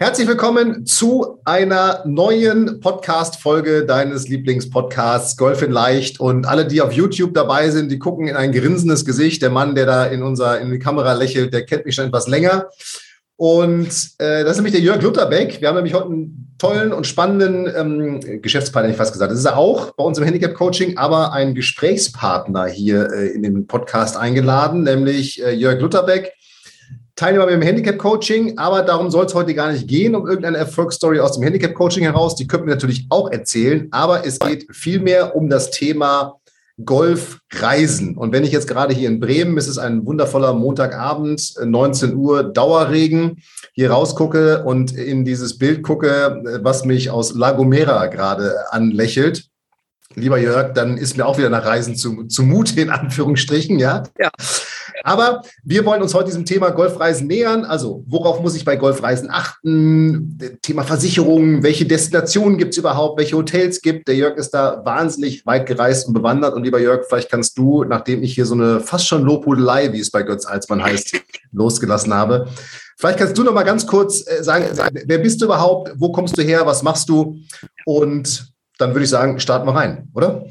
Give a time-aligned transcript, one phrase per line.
[0.00, 6.20] Herzlich willkommen zu einer neuen Podcast-Folge deines Lieblingspodcasts Golf in Leicht.
[6.20, 9.42] Und alle, die auf YouTube dabei sind, die gucken in ein grinsendes Gesicht.
[9.42, 12.28] Der Mann, der da in, unser, in die Kamera lächelt, der kennt mich schon etwas
[12.28, 12.68] länger.
[13.34, 15.60] Und äh, das ist nämlich der Jörg Lutherbeck.
[15.60, 19.32] Wir haben nämlich heute einen tollen und spannenden ähm, Geschäftspartner, ich fast gesagt.
[19.32, 23.66] Das ist er auch bei uns im Handicap-Coaching, aber ein Gesprächspartner hier äh, in den
[23.66, 26.37] Podcast eingeladen, nämlich äh, Jörg Lutherbeck.
[27.18, 31.32] Teilnehmer beim Handicap-Coaching, aber darum soll es heute gar nicht gehen, um irgendeine Erfolgsstory aus
[31.32, 32.36] dem Handicap-Coaching heraus.
[32.36, 36.36] Die könnten wir natürlich auch erzählen, aber es geht vielmehr um das Thema
[36.84, 38.16] Golfreisen.
[38.16, 42.44] Und wenn ich jetzt gerade hier in Bremen, es ist ein wundervoller Montagabend, 19 Uhr,
[42.44, 49.48] Dauerregen, hier rausgucke und in dieses Bild gucke, was mich aus La Gomera gerade anlächelt,
[50.14, 54.04] lieber Jörg, dann ist mir auch wieder nach Reisen zu, zumute, in Anführungsstrichen, ja.
[54.20, 54.30] Ja.
[55.04, 57.64] Aber wir wollen uns heute diesem Thema Golfreisen nähern.
[57.64, 60.38] Also, worauf muss ich bei Golfreisen achten?
[60.62, 64.08] Thema Versicherungen, welche Destinationen gibt es überhaupt, welche Hotels gibt?
[64.08, 66.54] Der Jörg ist da wahnsinnig weit gereist und bewandert.
[66.54, 70.00] Und lieber Jörg, vielleicht kannst du, nachdem ich hier so eine fast schon Lobhudelei, wie
[70.00, 71.16] es bei Götz Alsmann heißt,
[71.52, 72.48] losgelassen habe,
[72.96, 74.66] vielleicht kannst du noch mal ganz kurz äh, sagen,
[75.06, 75.92] wer bist du überhaupt?
[75.96, 76.66] Wo kommst du her?
[76.66, 77.38] Was machst du?
[77.84, 80.44] Und dann würde ich sagen, starten wir rein, oder?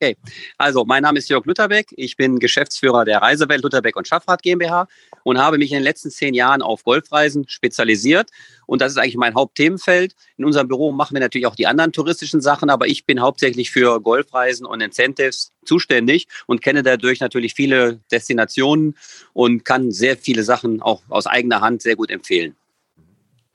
[0.00, 0.16] Okay,
[0.58, 1.88] also mein Name ist Jörg Lutherbeck.
[1.96, 4.86] Ich bin Geschäftsführer der Reisewelt Lutherbeck und Schaffrad GmbH
[5.24, 8.30] und habe mich in den letzten zehn Jahren auf Golfreisen spezialisiert.
[8.66, 10.14] Und das ist eigentlich mein Hauptthemenfeld.
[10.36, 13.72] In unserem Büro machen wir natürlich auch die anderen touristischen Sachen, aber ich bin hauptsächlich
[13.72, 18.96] für Golfreisen und Incentives zuständig und kenne dadurch natürlich viele Destinationen
[19.32, 22.54] und kann sehr viele Sachen auch aus eigener Hand sehr gut empfehlen.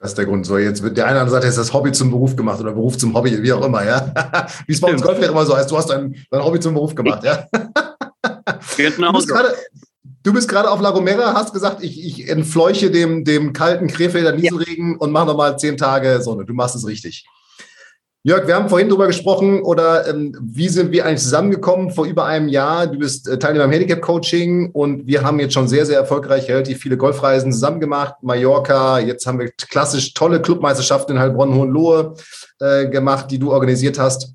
[0.04, 0.46] Das ist der Grund.
[0.46, 2.74] So, jetzt wird der eine oder andere sagt, jetzt das Hobby zum Beruf gemacht oder
[2.74, 4.14] Beruf zum Hobby, wie auch immer, ja.
[4.68, 6.94] wie es bei uns Golflehrer immer so heißt, du hast dein, dein Hobby zum Beruf
[6.94, 7.48] gemacht, ja.
[8.76, 9.56] genau du, bist grade,
[10.24, 14.34] du bist gerade auf La Gomera, hast gesagt, ich, ich entfleuche dem, dem kalten Krefelder
[14.34, 14.98] Nieselregen ja.
[14.98, 16.44] und mache nochmal zehn Tage Sonne.
[16.44, 17.26] Du machst es richtig.
[18.26, 22.24] Jörg, wir haben vorhin drüber gesprochen, oder ähm, wie sind wir eigentlich zusammengekommen vor über
[22.24, 22.88] einem Jahr?
[22.88, 26.80] Du bist äh, Teilnehmer im Handicap-Coaching und wir haben jetzt schon sehr, sehr erfolgreich relativ
[26.80, 28.16] viele Golfreisen zusammen gemacht.
[28.22, 32.14] Mallorca, jetzt haben wir klassisch tolle Clubmeisterschaften in Heilbronn, Hohenlohe
[32.62, 34.32] äh, gemacht, die du organisiert hast.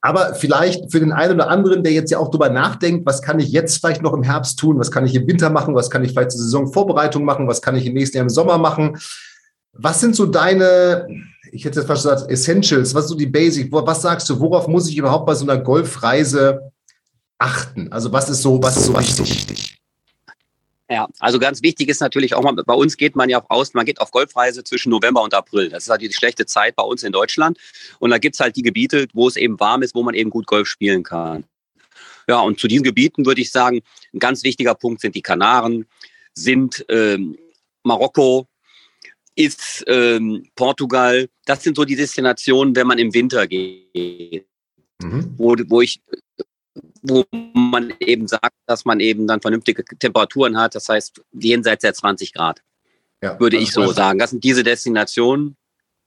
[0.00, 3.40] Aber vielleicht für den einen oder anderen, der jetzt ja auch drüber nachdenkt, was kann
[3.40, 4.78] ich jetzt vielleicht noch im Herbst tun?
[4.78, 5.74] Was kann ich im Winter machen?
[5.74, 7.48] Was kann ich vielleicht zur Saisonvorbereitung machen?
[7.48, 8.96] Was kann ich im nächsten Jahr im Sommer machen?
[9.72, 11.08] Was sind so deine,
[11.52, 13.70] ich hätte jetzt fast gesagt, Essentials, was ist so die Basic?
[13.72, 16.72] Was sagst du, worauf muss ich überhaupt bei so einer Golfreise
[17.38, 17.92] achten?
[17.92, 19.76] Also was ist so, was ist so wichtig?
[20.88, 23.74] Ja, also ganz wichtig ist natürlich auch mal, bei uns geht man ja auch aus,
[23.74, 25.68] man geht auf Golfreise zwischen November und April.
[25.68, 27.58] Das ist halt die schlechte Zeit bei uns in Deutschland.
[27.98, 30.30] Und da gibt es halt die Gebiete, wo es eben warm ist, wo man eben
[30.30, 31.44] gut Golf spielen kann.
[32.28, 33.82] Ja, und zu diesen Gebieten würde ich sagen,
[34.14, 35.86] ein ganz wichtiger Punkt sind die Kanaren,
[36.34, 37.36] sind ähm,
[37.82, 38.46] Marokko,
[39.36, 41.28] ist ähm, Portugal.
[41.44, 44.46] Das sind so die Destinationen, wenn man im Winter geht,
[45.00, 45.34] mhm.
[45.36, 46.00] wo, wo ich
[47.02, 47.24] wo
[47.54, 52.32] man eben sagt, dass man eben dann vernünftige Temperaturen hat, das heißt jenseits der 20
[52.32, 52.62] Grad,
[53.22, 54.18] ja, würde ich so sagen.
[54.18, 55.56] Das sind diese Destinationen,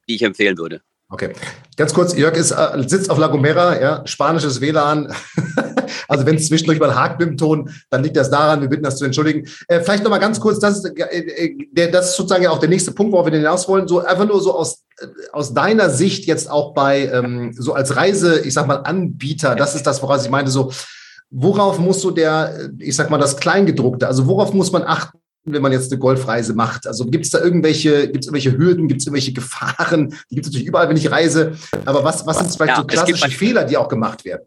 [0.10, 0.82] die ich empfehlen würde.
[1.12, 1.34] Okay,
[1.76, 5.14] ganz kurz, Jörg ist, äh, sitzt auf La Gomera, ja, spanisches WLAN.
[6.08, 8.84] also wenn es zwischendurch mal hakt mit dem Ton, dann liegt das daran, wir bitten
[8.84, 9.48] das zu entschuldigen.
[9.68, 12.60] Äh, vielleicht nochmal ganz kurz, das ist, äh, äh, der, das ist sozusagen ja auch
[12.60, 13.88] der nächste Punkt, worauf wir hinaus wollen.
[13.88, 17.96] So einfach nur so aus, äh, aus deiner Sicht jetzt auch bei, ähm, so als
[17.96, 20.72] Reise, ich sag mal, Anbieter, das ist das, woraus ich meinte, so,
[21.30, 25.20] worauf muss so der, ich sag mal, das Kleingedruckte, also worauf muss man achten?
[25.54, 26.88] wenn man jetzt eine Golfreise macht?
[26.88, 30.10] Also gibt es da irgendwelche, gibt es irgendwelche Hürden, gibt es irgendwelche Gefahren?
[30.30, 31.54] Die gibt es natürlich überall, wenn ich reise.
[31.86, 34.44] Aber was, was sind vielleicht ja, so klassische Fehler, die auch gemacht werden?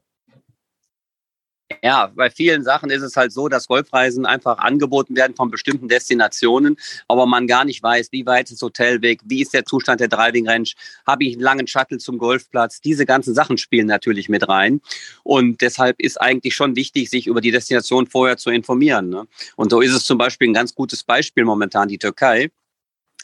[1.85, 5.89] Ja, bei vielen Sachen ist es halt so, dass Golfreisen einfach angeboten werden von bestimmten
[5.89, 6.77] Destinationen,
[7.09, 10.07] aber man gar nicht weiß, wie weit ist das Hotelweg, wie ist der Zustand der
[10.07, 10.69] Driving Range,
[11.09, 12.81] habe ich einen langen Shuttle zum Golfplatz.
[12.81, 14.81] Diese ganzen Sachen spielen natürlich mit rein.
[15.25, 19.09] Und deshalb ist eigentlich schon wichtig, sich über die Destination vorher zu informieren.
[19.09, 19.27] Ne?
[19.57, 22.51] Und so ist es zum Beispiel ein ganz gutes Beispiel momentan, die Türkei.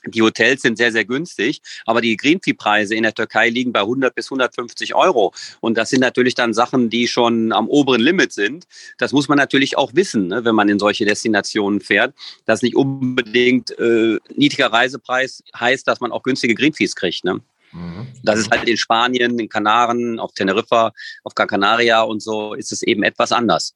[0.07, 4.15] Die Hotels sind sehr, sehr günstig, aber die Greenfee-Preise in der Türkei liegen bei 100
[4.15, 5.33] bis 150 Euro.
[5.61, 8.67] Und das sind natürlich dann Sachen, die schon am oberen Limit sind.
[8.99, 12.15] Das muss man natürlich auch wissen, ne, wenn man in solche Destinationen fährt,
[12.45, 17.25] dass nicht unbedingt äh, niedriger Reisepreis heißt, dass man auch günstige Greenfees kriegt.
[17.25, 17.41] Ne?
[17.73, 18.07] Mhm.
[18.23, 20.93] Das ist halt in Spanien, in Kanaren, auf Teneriffa,
[21.25, 23.75] auf Gran Canaria und so ist es eben etwas anders.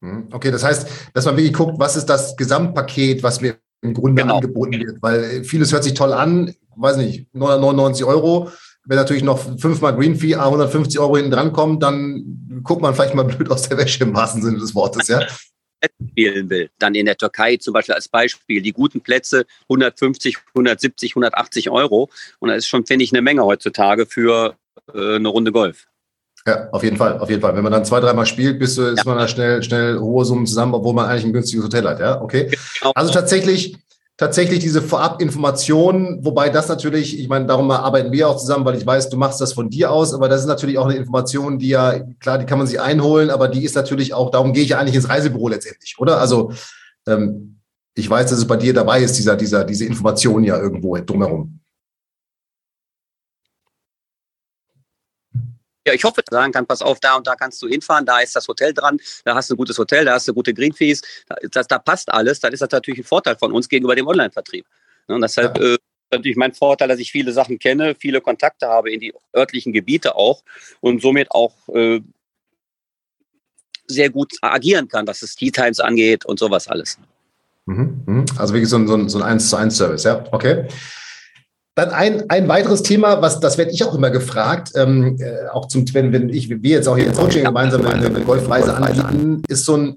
[0.00, 0.28] Mhm.
[0.32, 4.22] Okay, das heißt, dass man wirklich guckt, was ist das Gesamtpaket, was mir im Grunde
[4.22, 4.36] genau.
[4.36, 5.00] angeboten wird.
[5.00, 8.50] Weil vieles hört sich toll an, weiß nicht, 999 Euro.
[8.86, 13.14] Wenn natürlich noch fünfmal Green Fee, 150 Euro hinten dran kommt, dann guckt man vielleicht
[13.14, 15.20] mal blöd aus der Wäsche im wahrsten Sinne des Wortes, ja.
[16.10, 21.12] spielen will, dann in der Türkei zum Beispiel als Beispiel, die guten Plätze 150, 170,
[21.12, 22.08] 180 Euro.
[22.38, 24.56] Und das ist schon, finde ich, eine Menge heutzutage für
[24.94, 25.86] äh, eine Runde Golf.
[26.46, 27.56] Ja, auf jeden Fall, auf jeden Fall.
[27.56, 29.04] Wenn man dann zwei, dreimal spielt, bist du, ist ja.
[29.06, 32.20] man da schnell, schnell hohe Summen zusammen, obwohl man eigentlich ein günstiges Hotel hat, ja,
[32.20, 32.50] okay.
[32.80, 32.92] Genau.
[32.94, 33.78] Also tatsächlich,
[34.18, 38.86] tatsächlich diese Vorab-Informationen, wobei das natürlich, ich meine, darum arbeiten wir auch zusammen, weil ich
[38.86, 41.68] weiß, du machst das von dir aus, aber das ist natürlich auch eine Information, die
[41.68, 44.70] ja, klar, die kann man sich einholen, aber die ist natürlich auch, darum gehe ich
[44.70, 46.18] ja eigentlich ins Reisebüro letztendlich, oder?
[46.20, 46.52] Also,
[47.06, 47.60] ähm,
[47.94, 51.60] ich weiß, dass es bei dir dabei ist, dieser, dieser, diese Information ja irgendwo drumherum.
[55.86, 58.34] Ja, ich hoffe, sagen kann, pass auf, da und da kannst du hinfahren, da ist
[58.34, 61.02] das Hotel dran, da hast du ein gutes Hotel, da hast du gute Greenfees,
[61.50, 64.66] da, da passt alles, dann ist das natürlich ein Vorteil von uns gegenüber dem Online-Vertrieb.
[65.08, 65.74] Und deshalb ja.
[65.74, 65.78] äh,
[66.10, 70.14] natürlich mein Vorteil, dass ich viele Sachen kenne, viele Kontakte habe in die örtlichen Gebiete
[70.14, 70.42] auch
[70.80, 72.00] und somit auch äh,
[73.86, 76.98] sehr gut agieren kann, was es Tea Times angeht und sowas alles.
[77.66, 78.24] Mhm, mhm.
[78.38, 80.66] Also wirklich so ein, so ein, so ein 1 zu 1 Service, ja, okay.
[81.76, 85.66] Dann ein, ein weiteres Thema, was das werde ich auch immer gefragt, ähm, äh, auch
[85.66, 89.42] zum wenn, wenn ich wir jetzt auch hier im Coaching gemeinsam eine, eine Golfreise anbieten,
[89.48, 89.96] ist so ein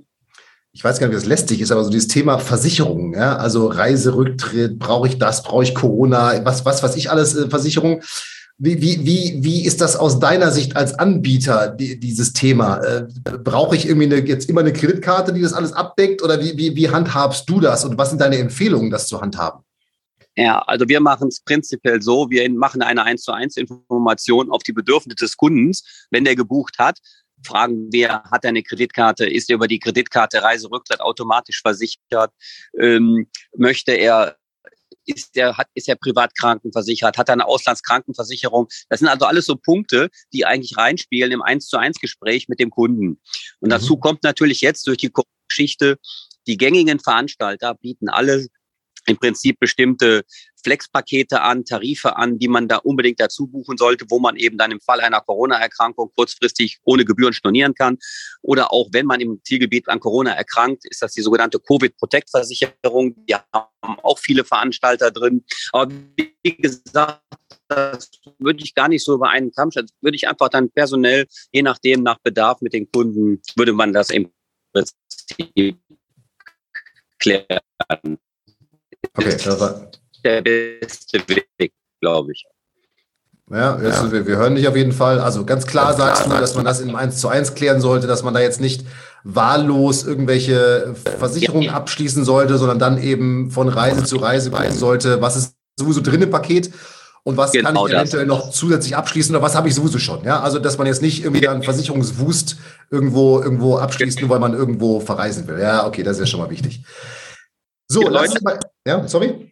[0.77, 3.65] ich weiß gar nicht, wie das lästig ist, aber so dieses Thema Versicherung, ja, also
[3.65, 8.01] Reiserücktritt, brauche ich das, brauche ich Corona, was, was, was ich alles, äh, Versicherung.
[8.59, 12.77] Wie, wie, wie, wie ist das aus deiner Sicht als Anbieter, die, dieses Thema?
[12.83, 13.07] Äh,
[13.43, 16.75] brauche ich irgendwie eine, jetzt immer eine Kreditkarte, die das alles abdeckt oder wie, wie,
[16.75, 19.63] wie handhabst du das und was sind deine Empfehlungen, das zu handhaben?
[20.37, 24.61] Ja, also wir machen es prinzipiell so, wir machen eine 1 zu 1 Information auf
[24.61, 26.07] die Bedürfnisse des Kundens.
[26.11, 26.99] Wenn der gebucht hat,
[27.43, 32.31] fragen wir, hat er eine Kreditkarte, ist er über die Kreditkarte Reiserücktritt automatisch versichert,
[32.79, 34.37] ähm, möchte er
[35.05, 38.67] ist er, hat, ist er privat krankenversichert, hat er eine Auslandskrankenversicherung.
[38.89, 42.59] Das sind also alles so Punkte, die eigentlich reinspielen im 1 zu 1 Gespräch mit
[42.59, 43.21] dem Kunden.
[43.59, 43.69] Und mhm.
[43.69, 45.11] dazu kommt natürlich jetzt durch die
[45.47, 45.97] Geschichte,
[46.45, 48.47] die gängigen Veranstalter bieten alle
[49.07, 50.23] im Prinzip bestimmte
[50.63, 54.71] Flexpakete an, Tarife an, die man da unbedingt dazu buchen sollte, wo man eben dann
[54.71, 57.97] im Fall einer Corona-Erkrankung kurzfristig ohne Gebühren stornieren kann.
[58.41, 63.15] Oder auch wenn man im Zielgebiet an Corona erkrankt, ist das die sogenannte Covid-Protect-Versicherung.
[63.25, 65.45] Die haben auch viele Veranstalter drin.
[65.71, 67.21] Aber wie gesagt,
[67.69, 68.09] das
[68.39, 69.87] würde ich gar nicht so über einen Kamm stellen.
[70.01, 74.09] Würde ich einfach dann personell, je nachdem, nach Bedarf mit den Kunden, würde man das
[74.09, 74.31] im
[74.73, 75.77] Prinzip
[77.19, 78.17] klären.
[79.15, 79.91] Okay, das war
[80.23, 81.19] der beste
[81.57, 82.45] Weg, glaube ich.
[83.49, 84.11] Ja, ja.
[84.11, 85.19] Wir, wir, hören dich auf jeden Fall.
[85.19, 87.79] Also ganz klar ganz sagst klar, du, dass man das im 1 zu 1 klären
[87.79, 88.85] sollte, dass man da jetzt nicht
[89.23, 95.37] wahllos irgendwelche Versicherungen abschließen sollte, sondern dann eben von Reise zu Reise gucken sollte, was
[95.37, 96.71] ist sowieso drin im Paket
[97.23, 98.37] und was genau kann ich eventuell das.
[98.37, 100.23] noch zusätzlich abschließen oder was habe ich sowieso schon.
[100.23, 102.57] Ja, also dass man jetzt nicht irgendwie einen Versicherungswust
[102.89, 105.59] irgendwo, irgendwo abschließt, nur weil man irgendwo verreisen will.
[105.59, 106.83] Ja, okay, das ist ja schon mal wichtig.
[107.87, 109.51] So, ja, Leute, mal, ja, sorry.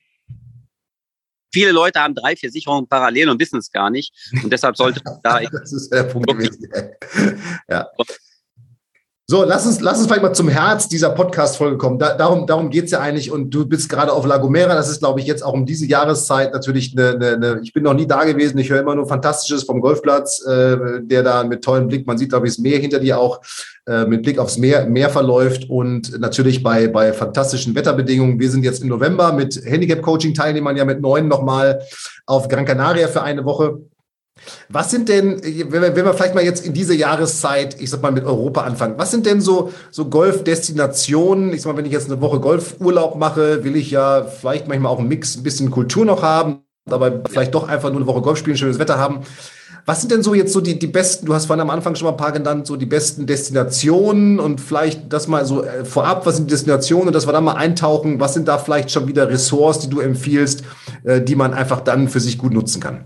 [1.54, 4.14] Viele Leute haben drei, vier Sicherungen parallel und wissen es gar nicht.
[4.44, 5.40] Und deshalb sollte da.
[5.52, 6.70] das ist der Punkt gewesen.
[7.70, 7.88] Ja.
[9.28, 11.98] So, lass uns, lass uns vielleicht mal zum Herz dieser Podcast-Folge kommen.
[11.98, 13.32] Da, darum darum geht es ja eigentlich.
[13.32, 14.76] Und du bist gerade auf La Gomera.
[14.76, 17.84] Das ist, glaube ich, jetzt auch um diese Jahreszeit natürlich eine, eine, eine ich bin
[17.84, 18.60] noch nie da gewesen.
[18.60, 22.30] Ich höre immer nur Fantastisches vom Golfplatz, äh, der da mit tollem Blick, man sieht,
[22.30, 23.42] glaube ich, das Meer hinter dir auch,
[23.88, 25.70] äh, mit Blick aufs Meer, Meer verläuft.
[25.70, 28.40] Und natürlich bei, bei fantastischen Wetterbedingungen.
[28.40, 31.82] Wir sind jetzt im November mit Handicap-Coaching-Teilnehmern ja mit neun nochmal
[32.26, 33.80] auf Gran Canaria für eine Woche.
[34.70, 38.02] Was sind denn, wenn wir, wenn wir vielleicht mal jetzt in diese Jahreszeit, ich sag
[38.02, 41.54] mal mit Europa anfangen, was sind denn so, so Golfdestinationen?
[41.54, 44.92] Ich sag mal, wenn ich jetzt eine Woche Golfurlaub mache, will ich ja vielleicht manchmal
[44.92, 48.22] auch einen Mix, ein bisschen Kultur noch haben, aber vielleicht doch einfach nur eine Woche
[48.22, 49.22] Golf spielen, schönes Wetter haben.
[49.88, 52.08] Was sind denn so jetzt so die, die besten, du hast vorhin am Anfang schon
[52.08, 56.26] mal ein paar genannt, so die besten Destinationen und vielleicht das mal so äh, vorab,
[56.26, 59.08] was sind die Destinationen und dass wir da mal eintauchen, was sind da vielleicht schon
[59.08, 60.64] wieder Ressorts, die du empfiehlst,
[61.04, 63.04] äh, die man einfach dann für sich gut nutzen kann?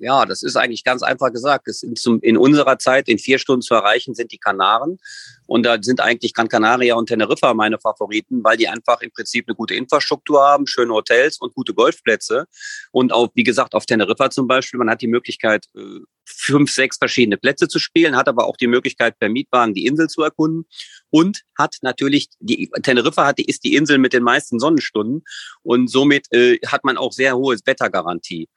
[0.00, 1.68] Ja, das ist eigentlich ganz einfach gesagt.
[1.96, 4.98] Zum, in unserer Zeit in vier Stunden zu erreichen sind die Kanaren.
[5.46, 9.48] Und da sind eigentlich Gran Canaria und Teneriffa meine Favoriten, weil die einfach im Prinzip
[9.48, 12.46] eine gute Infrastruktur haben, schöne Hotels und gute Golfplätze.
[12.92, 16.98] Und auch, wie gesagt, auf Teneriffa zum Beispiel, man hat die Möglichkeit, äh, fünf, sechs
[16.98, 20.66] verschiedene Plätze zu spielen, hat aber auch die Möglichkeit, per Mietwagen die Insel zu erkunden
[21.10, 25.24] und hat natürlich, die Teneriffa hat, ist die Insel mit den meisten Sonnenstunden
[25.62, 28.48] und somit äh, hat man auch sehr hohe Wettergarantie.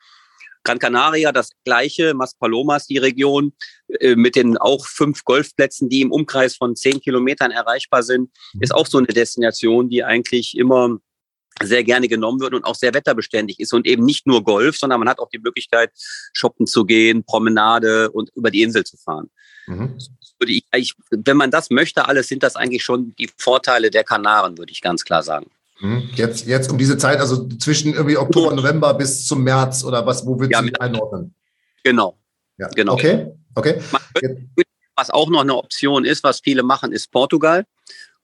[0.64, 3.54] Gran Canaria das gleiche, Maspalomas die Region
[4.00, 8.62] äh, mit den auch fünf Golfplätzen, die im Umkreis von zehn Kilometern erreichbar sind, mhm.
[8.62, 11.00] ist auch so eine Destination, die eigentlich immer
[11.62, 15.00] sehr gerne genommen wird und auch sehr wetterbeständig ist und eben nicht nur Golf, sondern
[15.00, 15.92] man hat auch die Möglichkeit,
[16.34, 19.30] shoppen zu gehen, Promenade und über die Insel zu fahren.
[19.68, 19.98] Mhm.
[20.74, 24.72] Ich, wenn man das möchte, alles sind das eigentlich schon die Vorteile der Kanaren, würde
[24.72, 25.52] ich ganz klar sagen.
[25.82, 26.10] Mhm.
[26.14, 30.26] Jetzt, jetzt um diese Zeit, also zwischen irgendwie Oktober, November bis zum März oder was,
[30.26, 31.34] wo wird ja, Sie einordnen?
[31.84, 32.18] Genau.
[32.58, 32.68] Ja.
[32.68, 32.94] genau.
[32.94, 33.82] Okay, okay.
[34.96, 37.66] Was auch noch eine Option ist, was viele machen, ist Portugal.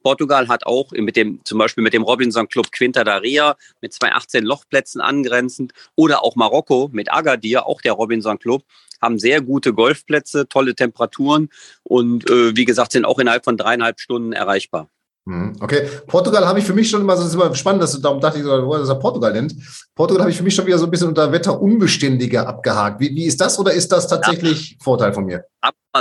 [0.04, 3.94] Portugal hat auch mit dem, zum Beispiel mit dem Robinson Club Quinta da Ria mit
[3.94, 8.64] zwei 18 Lochplätzen angrenzend oder auch Marokko mit Agadir, auch der Robinson Club,
[9.02, 11.50] haben sehr gute Golfplätze, tolle Temperaturen
[11.84, 14.90] und äh, wie gesagt sind auch innerhalb von dreieinhalb Stunden erreichbar.
[15.28, 15.58] Mhm.
[15.60, 18.22] Okay, Portugal habe ich für mich schon immer, das ist immer spannend, dass du darum
[18.22, 19.54] dachte ich, wo er Portugal nennt.
[19.94, 23.02] Portugal habe ich für mich schon wieder so ein bisschen unter Wetterunbeständiger abgehakt.
[23.02, 24.78] Wie, wie ist das oder ist das tatsächlich ja.
[24.82, 25.44] Vorteil von mir?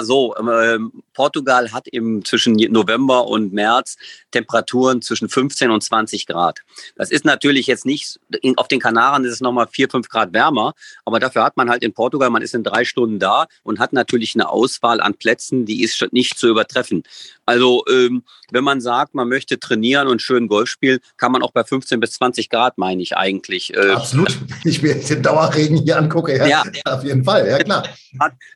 [0.05, 3.97] So, ähm, Portugal hat im zwischen November und März
[4.31, 6.61] Temperaturen zwischen 15 und 20 Grad.
[6.97, 8.21] Das ist natürlich jetzt nicht,
[8.57, 10.75] auf den Kanaren ist es nochmal 4, 5 Grad wärmer,
[11.05, 13.93] aber dafür hat man halt in Portugal, man ist in drei Stunden da und hat
[13.93, 17.03] natürlich eine Auswahl an Plätzen, die ist nicht zu übertreffen.
[17.47, 21.53] Also ähm, wenn man sagt, man möchte trainieren und schön Golf spielen, kann man auch
[21.53, 23.75] bei 15 bis 20 Grad, meine ich eigentlich.
[23.75, 24.37] Äh, Absolut.
[24.63, 27.89] Wenn ich mir den Dauerregen hier angucke, ja, ja, auf jeden Fall, ja klar.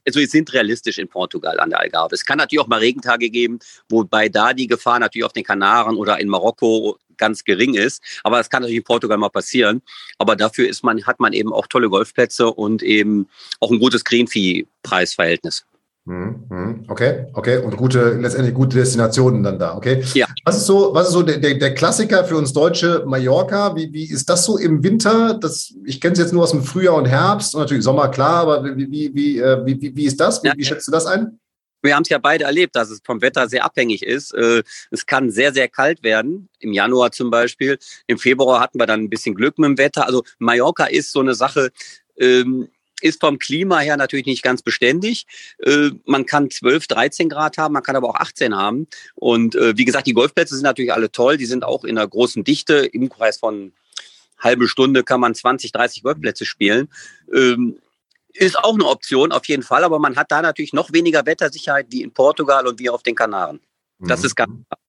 [0.06, 2.14] Also wir sind realistisch in Portugal an der Algarve.
[2.14, 3.58] Es kann natürlich auch mal Regentage geben,
[3.88, 8.02] wobei da die Gefahr natürlich auf den Kanaren oder in Marokko ganz gering ist.
[8.24, 9.82] Aber das kann natürlich in Portugal mal passieren.
[10.18, 13.28] Aber dafür ist man, hat man eben auch tolle Golfplätze und eben
[13.60, 15.64] auch ein gutes Greenfee-Preisverhältnis.
[16.10, 16.84] Mhm, mhm.
[16.88, 17.58] Okay, okay.
[17.58, 20.02] Und gute, letztendlich gute Destinationen dann da, okay?
[20.14, 20.26] Ja.
[20.44, 23.76] Was ist so, was ist so der, der Klassiker für uns Deutsche, Mallorca?
[23.76, 25.34] Wie, wie ist das so im Winter?
[25.34, 28.42] Das, ich kenne es jetzt nur aus dem Frühjahr und Herbst und natürlich Sommer, klar,
[28.42, 30.42] aber wie, wie, wie, äh, wie, wie, wie ist das?
[30.42, 31.38] Wie, wie schätzt du das ein?
[31.80, 34.34] Wir haben es ja beide erlebt, dass es vom Wetter sehr abhängig ist.
[34.34, 37.78] Äh, es kann sehr, sehr kalt werden, im Januar zum Beispiel.
[38.08, 40.06] Im Februar hatten wir dann ein bisschen Glück mit dem Wetter.
[40.06, 41.70] Also Mallorca ist so eine Sache,
[42.18, 42.68] ähm,
[43.02, 45.26] ist vom Klima her natürlich nicht ganz beständig.
[45.58, 48.86] Äh, man kann 12, 13 Grad haben, man kann aber auch 18 haben.
[49.14, 51.36] Und äh, wie gesagt, die Golfplätze sind natürlich alle toll.
[51.36, 52.74] Die sind auch in einer großen Dichte.
[52.76, 53.72] Im Kreis von
[54.38, 56.88] halbe Stunde kann man 20, 30 Golfplätze spielen.
[57.32, 57.78] Ähm,
[58.32, 59.84] ist auch eine Option, auf jeden Fall.
[59.84, 63.14] Aber man hat da natürlich noch weniger Wettersicherheit wie in Portugal und wie auf den
[63.14, 63.60] Kanaren.
[63.98, 64.26] Das mhm.
[64.26, 64.80] ist ganz klar.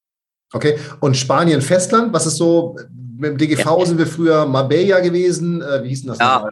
[0.54, 2.76] Okay, und Spanien Festland, was ist so,
[3.18, 3.86] mit dem DGV ja.
[3.86, 6.36] sind wir früher Marbella gewesen, äh, wie hieß denn das ja.
[6.36, 6.52] nochmal?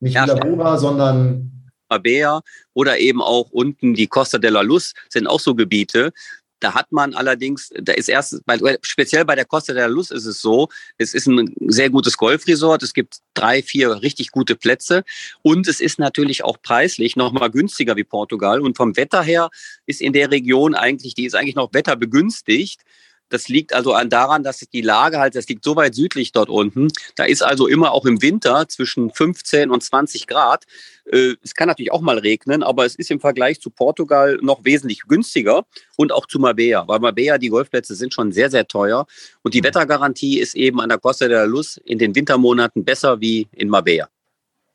[0.00, 2.42] Nicht ja, Villa sondern Marbella
[2.74, 6.12] oder eben auch unten die Costa de la Luz sind auch so Gebiete.
[6.60, 8.42] Da hat man allerdings, da ist erst,
[8.82, 12.16] speziell bei der Costa de la Luz ist es so, es ist ein sehr gutes
[12.16, 15.04] Golfresort, es gibt drei, vier richtig gute Plätze
[15.42, 19.50] und es ist natürlich auch preislich nochmal günstiger wie Portugal und vom Wetter her
[19.86, 22.82] ist in der Region eigentlich, die ist eigentlich noch wetterbegünstigt.
[23.28, 26.48] Das liegt also an daran, dass die Lage halt, das liegt so weit südlich dort
[26.48, 26.88] unten.
[27.14, 30.64] Da ist also immer auch im Winter zwischen 15 und 20 Grad.
[31.06, 34.64] Äh, es kann natürlich auch mal regnen, aber es ist im Vergleich zu Portugal noch
[34.64, 35.64] wesentlich günstiger
[35.96, 39.06] und auch zu Marbella, weil Marbella, die Golfplätze sind schon sehr, sehr teuer
[39.42, 39.66] und die mhm.
[39.66, 43.68] Wettergarantie ist eben an der Costa de la Luz in den Wintermonaten besser wie in
[43.68, 44.08] Marbella.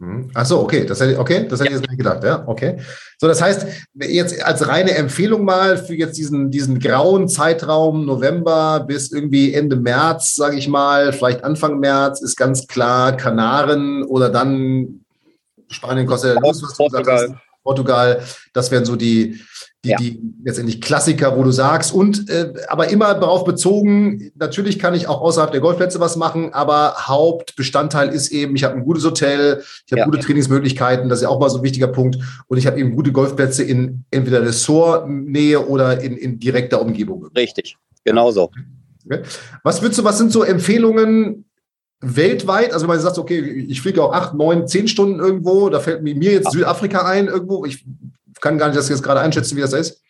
[0.03, 0.31] Mhm.
[0.33, 1.77] Ach so, okay, das hätte, okay, das hätte ja.
[1.77, 2.77] ich jetzt nicht gedacht, ja, okay.
[3.19, 8.83] So, das heißt, jetzt als reine Empfehlung mal für jetzt diesen, diesen grauen Zeitraum November
[8.85, 14.29] bis irgendwie Ende März, sage ich mal, vielleicht Anfang März, ist ganz klar Kanaren oder
[14.29, 15.05] dann
[15.69, 17.39] Spanien, Costa del Portugal.
[17.63, 18.21] Portugal,
[18.53, 19.39] das wären so die,
[19.85, 19.97] die, ja.
[19.97, 25.07] die letztendlich Klassiker, wo du sagst, und äh, aber immer darauf bezogen, natürlich kann ich
[25.07, 29.61] auch außerhalb der Golfplätze was machen, aber Hauptbestandteil ist eben, ich habe ein gutes Hotel,
[29.85, 30.05] ich habe ja.
[30.05, 32.17] gute Trainingsmöglichkeiten, das ist ja auch mal so ein wichtiger Punkt,
[32.47, 37.27] und ich habe eben gute Golfplätze in entweder Ressortnähe oder in, in direkter Umgebung.
[37.35, 38.51] Richtig, genauso.
[39.05, 39.21] Okay.
[39.63, 41.45] Was würdest du, was sind so Empfehlungen
[42.03, 42.73] weltweit?
[42.73, 46.03] Also wenn man sagt, okay, ich fliege auch acht, neun, zehn Stunden irgendwo, da fällt
[46.03, 47.83] mir jetzt Südafrika ein irgendwo, ich
[48.41, 50.01] kann gar nicht das jetzt gerade einschätzen, wie das ist.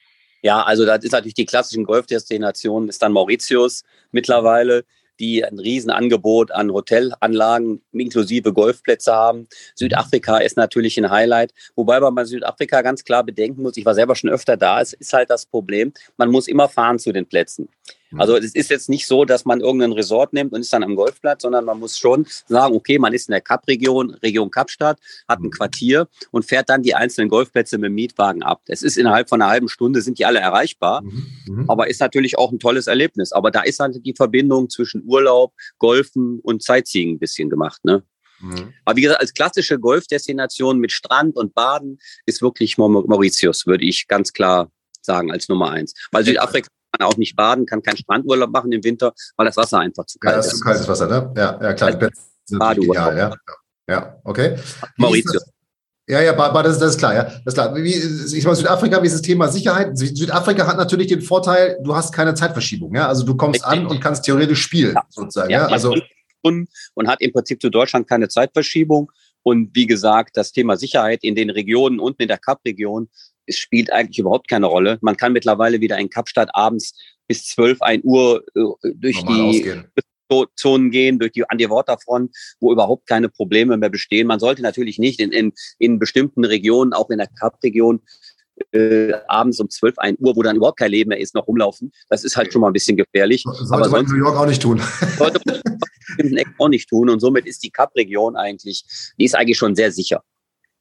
[0.41, 4.83] Ja, also das ist natürlich die klassischen Golfdestinationen, ist dann Mauritius mittlerweile.
[5.19, 9.47] die ein Riesenangebot an Hotelanlagen inklusive Golfplätze haben.
[9.75, 13.95] Südafrika ist natürlich ein Highlight, wobei man bei Südafrika ganz klar bedenken muss, ich war
[13.95, 17.25] selber schon öfter da, es ist halt das Problem, man muss immer fahren zu den
[17.25, 17.69] Plätzen.
[18.13, 18.21] Mhm.
[18.21, 20.95] Also es ist jetzt nicht so, dass man irgendein Resort nimmt und ist dann am
[20.95, 25.39] Golfplatz, sondern man muss schon sagen, okay, man ist in der Kap-Region, Region Kapstadt, hat
[25.39, 25.51] ein mhm.
[25.51, 28.61] Quartier und fährt dann die einzelnen Golfplätze mit dem Mietwagen ab.
[28.67, 31.27] Es ist innerhalb von einer halben Stunde sind die alle erreichbar, mhm.
[31.47, 31.69] mhm.
[31.69, 33.31] aber ist natürlich auch ein tolles Erlebnis.
[33.31, 38.03] Aber da ist halt die Verbindung zwischen Urlaub, Golfen und Sightseeing ein bisschen gemacht, ne?
[38.83, 44.07] Aber wie gesagt, als klassische Golfdestination mit Strand und Baden ist wirklich Mauritius, würde ich
[44.07, 44.69] ganz klar
[45.01, 45.93] sagen, als Nummer eins.
[46.11, 49.79] Weil Südafrika kann auch nicht baden, kann keinen Strandurlaub machen im Winter, weil das Wasser
[49.79, 50.45] einfach zu kalt ja, ist.
[50.45, 51.33] Ja, ist zu kaltes Wasser, ne?
[51.35, 52.11] Ja, ja klar.
[52.45, 53.33] Sind genial, ja.
[53.87, 54.57] Ja, okay.
[54.97, 55.45] Mauritius.
[56.07, 57.23] Ja, ja, das, das ist klar, ja.
[57.23, 57.73] Das ist klar.
[57.75, 59.97] Wie, ich meine, Südafrika, wie ist das Thema Sicherheit?
[59.97, 63.07] Südafrika hat natürlich den Vorteil, du hast keine Zeitverschiebung, ja.
[63.07, 65.03] Also du kommst an und kannst theoretisch spielen, ja.
[65.09, 65.49] sozusagen.
[65.49, 65.67] Ja, ja.
[65.67, 65.95] Also
[66.41, 66.67] und
[67.07, 69.09] hat im Prinzip zu Deutschland keine Zeitverschiebung.
[69.43, 73.09] Und wie gesagt, das Thema Sicherheit in den Regionen unten in der Kap-Region
[73.49, 74.97] spielt eigentlich überhaupt keine Rolle.
[75.01, 76.93] Man kann mittlerweile wieder in Kapstadt abends
[77.27, 79.91] bis 12, 1 Uhr äh, durch Normal die ausgehen.
[80.55, 84.25] Zonen gehen, durch die, an die Waterfront, wo überhaupt keine Probleme mehr bestehen.
[84.25, 88.01] Man sollte natürlich nicht in, in, in bestimmten Regionen, auch in der Kap-Region,
[88.71, 91.91] äh, abends um 12, 1 Uhr, wo dann überhaupt kein Leben mehr ist, noch rumlaufen.
[92.09, 93.43] Das ist halt schon mal ein bisschen gefährlich.
[93.43, 94.81] Sollte Aber man in New York auch nicht tun.
[95.17, 95.61] sollte man
[96.17, 97.09] in auch nicht tun.
[97.09, 98.85] Und somit ist die Kap-Region eigentlich,
[99.17, 100.23] die ist eigentlich schon sehr sicher.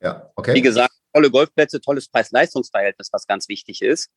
[0.01, 0.55] Ja, okay.
[0.55, 4.11] Wie gesagt, tolle Golfplätze, tolles Preis-Leistungs-Verhältnis, was ganz wichtig ist.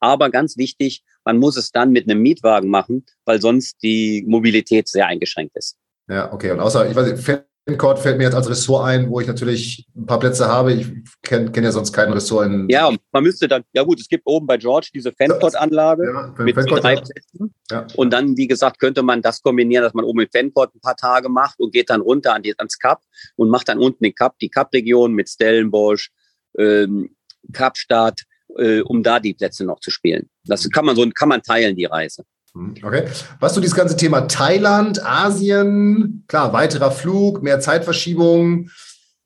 [0.00, 4.88] Aber ganz wichtig, man muss es dann mit einem Mietwagen machen, weil sonst die Mobilität
[4.88, 5.76] sehr eingeschränkt ist.
[6.08, 6.50] Ja, okay.
[6.50, 9.86] Und außer, ich weiß nicht, Fancourt fällt mir jetzt als Ressort ein, wo ich natürlich
[9.94, 10.72] ein paar Plätze habe.
[10.72, 10.88] Ich
[11.22, 12.68] kenne kenn ja sonst kein Ressort in.
[12.68, 16.56] Ja, man müsste dann, ja gut, es gibt oben bei George diese Fancourt-Anlage ja, mit
[16.56, 17.54] Fancourt, drei Plätzen.
[17.70, 17.86] Ja.
[17.94, 20.96] Und dann, wie gesagt, könnte man das kombinieren, dass man oben in Fancourt ein paar
[20.96, 23.00] Tage macht und geht dann runter an die, ans Cup
[23.36, 26.10] und macht dann unten den Cup, die Cup-Region mit Stellenbosch,
[26.58, 27.14] ähm,
[27.52, 28.22] Kapstadt,
[28.56, 30.28] äh, um da die Plätze noch zu spielen.
[30.44, 32.24] Das kann man so, kann man teilen, die Reise.
[32.54, 33.08] Hm, okay.
[33.40, 38.70] Was du dieses ganze Thema Thailand, Asien, klar, weiterer Flug, mehr Zeitverschiebung.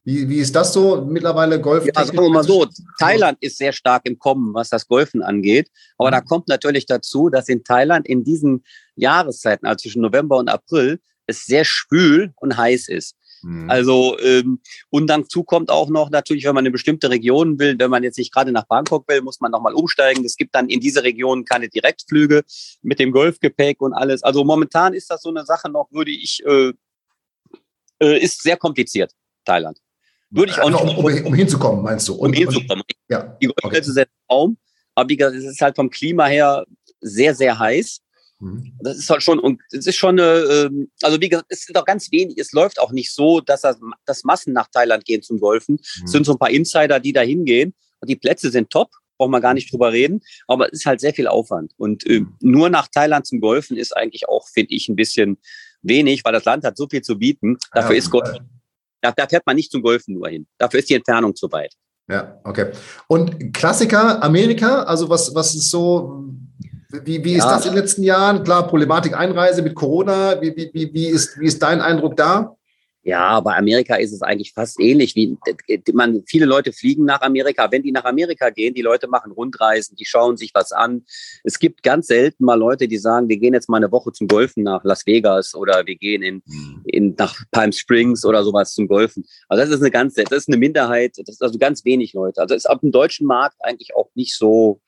[0.04, 1.84] Wie, wie ist das so mittlerweile Golf?
[1.84, 2.64] Ja, sagen wir mal so,
[3.00, 5.68] Thailand ist sehr stark im Kommen, was das Golfen angeht.
[5.98, 6.12] Aber mhm.
[6.12, 11.00] da kommt natürlich dazu, dass in Thailand in diesen Jahreszeiten, also zwischen November und April,
[11.26, 13.16] es sehr schwül und heiß ist.
[13.46, 13.70] Mhm.
[13.70, 14.58] Also, ähm,
[14.90, 18.18] und dazu kommt auch noch natürlich, wenn man eine bestimmte Region will, wenn man jetzt
[18.18, 20.24] nicht gerade nach Bangkok will, muss man nochmal umsteigen.
[20.24, 22.42] Es gibt dann in diese Region keine Direktflüge
[22.82, 24.24] mit dem Golfgepäck und alles.
[24.24, 26.72] Also momentan ist das so eine Sache noch, würde ich, äh,
[28.00, 29.12] äh, ist sehr kompliziert,
[29.44, 29.78] Thailand.
[30.30, 30.98] Würde ich auch nicht.
[30.98, 32.14] Um, um, um hinzukommen, meinst du?
[32.14, 32.82] Und, um hinzukommen.
[32.82, 33.36] Und, ja.
[33.40, 34.00] Die Golfplätze okay.
[34.00, 34.58] sind Raum,
[34.96, 36.64] aber wie gesagt, es ist halt vom Klima her
[37.00, 38.00] sehr, sehr heiß.
[38.38, 38.72] Mhm.
[38.80, 40.68] Das ist halt schon, und es ist schon, äh,
[41.02, 43.78] also wie gesagt, es sind auch ganz wenig, es läuft auch nicht so, dass das,
[44.04, 45.74] dass Massen nach Thailand gehen zum Golfen.
[45.76, 46.04] Mhm.
[46.04, 47.74] Es sind so ein paar Insider, die da hingehen.
[48.04, 51.14] Die Plätze sind top, braucht man gar nicht drüber reden, aber es ist halt sehr
[51.14, 51.72] viel Aufwand.
[51.76, 52.34] Und äh, mhm.
[52.40, 55.38] nur nach Thailand zum Golfen ist eigentlich auch, finde ich, ein bisschen
[55.82, 57.56] wenig, weil das Land hat so viel zu bieten.
[57.72, 58.30] Dafür ja, ist Golf,
[59.00, 60.46] da, da fährt man nicht zum Golfen nur hin.
[60.58, 61.74] Dafür ist die Entfernung zu weit.
[62.08, 62.72] Ja, okay.
[63.08, 66.24] Und Klassiker Amerika, also was, was ist so,
[66.90, 67.38] wie, wie ja.
[67.38, 68.44] ist das in den letzten Jahren?
[68.44, 70.40] Klar, Problematik Einreise mit Corona.
[70.40, 72.56] Wie, wie, wie, ist, wie ist dein Eindruck da?
[73.06, 75.14] Ja, bei Amerika ist es eigentlich fast ähnlich.
[75.14, 75.38] Wie
[75.92, 77.70] man, viele Leute fliegen nach Amerika.
[77.70, 81.04] Wenn die nach Amerika gehen, die Leute machen Rundreisen, die schauen sich was an.
[81.44, 84.26] Es gibt ganz selten mal Leute, die sagen, wir gehen jetzt mal eine Woche zum
[84.26, 86.82] Golfen nach Las Vegas oder wir gehen in, hm.
[86.84, 89.24] in nach Palm Springs oder sowas zum Golfen.
[89.48, 91.12] Also das ist eine ganz, das ist eine Minderheit.
[91.16, 92.40] Das ist also ganz wenig Leute.
[92.40, 94.80] Also ist auf dem deutschen Markt eigentlich auch nicht so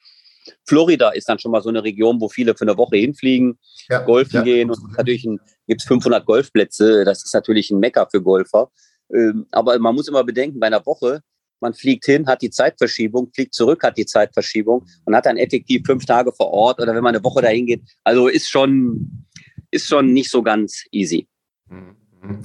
[0.67, 3.59] Florida ist dann schon mal so eine Region, wo viele für eine Woche hinfliegen,
[3.89, 5.23] ja, golfen ja, gehen und natürlich
[5.67, 7.05] gibt es 500 Golfplätze.
[7.05, 8.71] Das ist natürlich ein Mecker für Golfer.
[9.13, 11.23] Ähm, aber man muss immer bedenken, bei einer Woche,
[11.61, 15.83] man fliegt hin, hat die Zeitverschiebung, fliegt zurück, hat die Zeitverschiebung und hat dann effektiv
[15.87, 17.83] fünf Tage vor Ort oder wenn man eine Woche dahin geht.
[18.05, 19.25] Also ist schon,
[19.71, 21.27] ist schon nicht so ganz easy.
[21.69, 21.97] Mhm.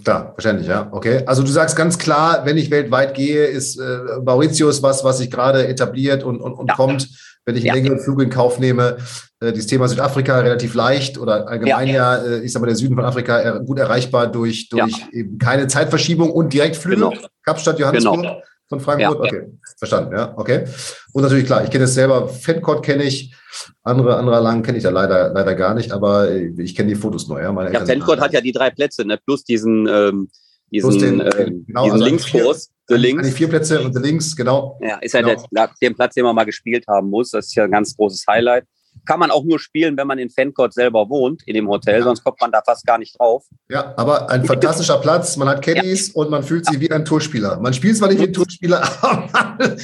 [0.04, 0.88] Klar, verständlich, ja.
[0.92, 1.24] Okay.
[1.26, 5.32] Also du sagst ganz klar, wenn ich weltweit gehe, ist äh, Mauritius was, was sich
[5.32, 6.76] gerade etabliert und, und, und ja.
[6.76, 7.10] kommt
[7.46, 7.74] wenn ich einen ja.
[7.74, 8.98] längeren Flug in Kauf nehme.
[9.40, 12.76] Äh, dieses Thema Südafrika relativ leicht oder allgemein ja, ja äh, ich sag mal, der
[12.76, 15.08] Süden von Afrika er, gut erreichbar durch, durch ja.
[15.12, 16.96] eben keine Zeitverschiebung und Direktflüge.
[16.96, 17.14] Genau.
[17.44, 18.22] Kapstadt, Johannesburg.
[18.22, 18.42] Genau.
[18.70, 19.32] Von Frankfurt?
[19.32, 19.40] Ja.
[19.40, 20.66] Okay, verstanden, ja, okay.
[21.12, 23.36] Und natürlich, klar, ich kenne es selber, Fancourt kenne ich,
[23.84, 27.28] andere, andere Lagen kenne ich da leider, leider gar nicht, aber ich kenne die Fotos
[27.28, 27.42] neu.
[27.42, 29.20] Ja, Meine ja Fancourt hat ja die drei Plätze, ne?
[29.24, 30.30] plus diesen, ähm,
[30.74, 32.74] diesen, den, äh, genau, diesen also Linkskurs.
[32.88, 33.28] The Links.
[33.28, 34.78] Die vier Plätze und Links, genau.
[34.82, 35.42] Ja, ist ja genau.
[35.52, 37.32] der, den Platz, den man mal gespielt haben muss.
[37.32, 38.66] Das ist ja ein ganz großes Highlight.
[39.06, 42.04] kann man auch nur spielen, wenn man in Fancourt selber wohnt, in dem Hotel, ja.
[42.04, 43.46] sonst kommt man da fast gar nicht drauf.
[43.70, 45.38] Ja, aber ein fantastischer Platz.
[45.38, 46.14] Man hat Caddies ja.
[46.16, 47.60] und man fühlt sich wie ein Tourspieler.
[47.60, 49.78] Man spielt zwar nicht wie ein Tourspieler, aber man,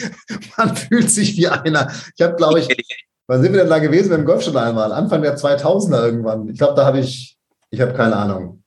[0.58, 1.92] man fühlt sich wie einer.
[2.18, 2.68] Ich habe, glaube ich,
[3.28, 4.92] wann sind wir denn da gewesen beim Golfstadion einmal?
[4.92, 6.50] Anfang der 2000er irgendwann.
[6.50, 7.38] Ich glaube, da habe ich,
[7.70, 8.60] ich habe keine Ahnung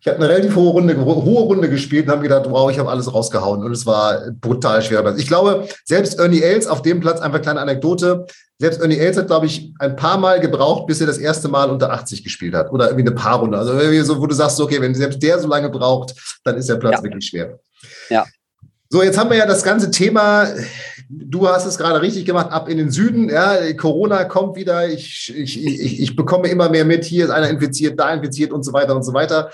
[0.00, 2.90] ich habe eine relativ hohe Runde, hohe Runde gespielt und habe gedacht, wow, ich habe
[2.90, 5.14] alles rausgehauen und es war brutal schwer.
[5.16, 8.26] Ich glaube, selbst Ernie Els auf dem Platz, einfach kleine Anekdote,
[8.58, 11.70] selbst Ernie Els hat, glaube ich, ein paar Mal gebraucht, bis er das erste Mal
[11.70, 13.58] unter 80 gespielt hat oder irgendwie eine Paarrunde.
[13.58, 16.68] Also irgendwie so, wo du sagst, okay, wenn selbst der so lange braucht, dann ist
[16.68, 17.02] der Platz ja.
[17.02, 17.58] wirklich schwer.
[18.10, 18.24] Ja.
[18.90, 20.46] So, jetzt haben wir ja das ganze Thema,
[21.08, 23.28] du hast es gerade richtig gemacht, ab in den Süden.
[23.28, 27.48] Ja, Corona kommt wieder, ich, ich, ich, ich bekomme immer mehr mit, hier ist einer
[27.48, 29.50] infiziert, da infiziert und so weiter und so weiter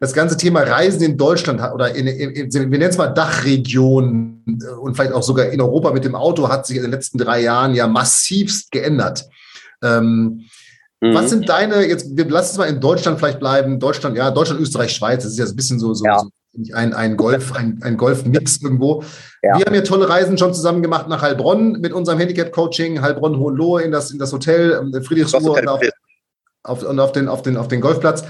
[0.00, 4.42] das ganze Thema Reisen in Deutschland oder in, in, in wir nennen es mal Dachregion
[4.80, 7.42] und vielleicht auch sogar in Europa mit dem Auto hat sich in den letzten drei
[7.42, 9.28] Jahren ja massivst geändert.
[9.82, 10.46] Ähm,
[11.02, 11.14] mhm.
[11.14, 14.62] Was sind deine, jetzt, wir lassen es mal in Deutschland vielleicht bleiben, Deutschland, ja, Deutschland,
[14.62, 16.18] Österreich, Schweiz, das ist ja ein bisschen so, so, ja.
[16.18, 16.30] so
[16.72, 19.04] ein, ein Golf, ein, ein Golf-Mix irgendwo.
[19.42, 19.58] Ja.
[19.58, 23.82] Wir haben ja tolle Reisen schon zusammen gemacht nach Heilbronn mit unserem Handicap-Coaching, Heilbronn Hohenlohe
[23.82, 25.82] in das, in das Hotel, ähm, Friedrichsruhe und auf,
[26.62, 28.24] auf, und auf den, auf den, auf den Golfplatz.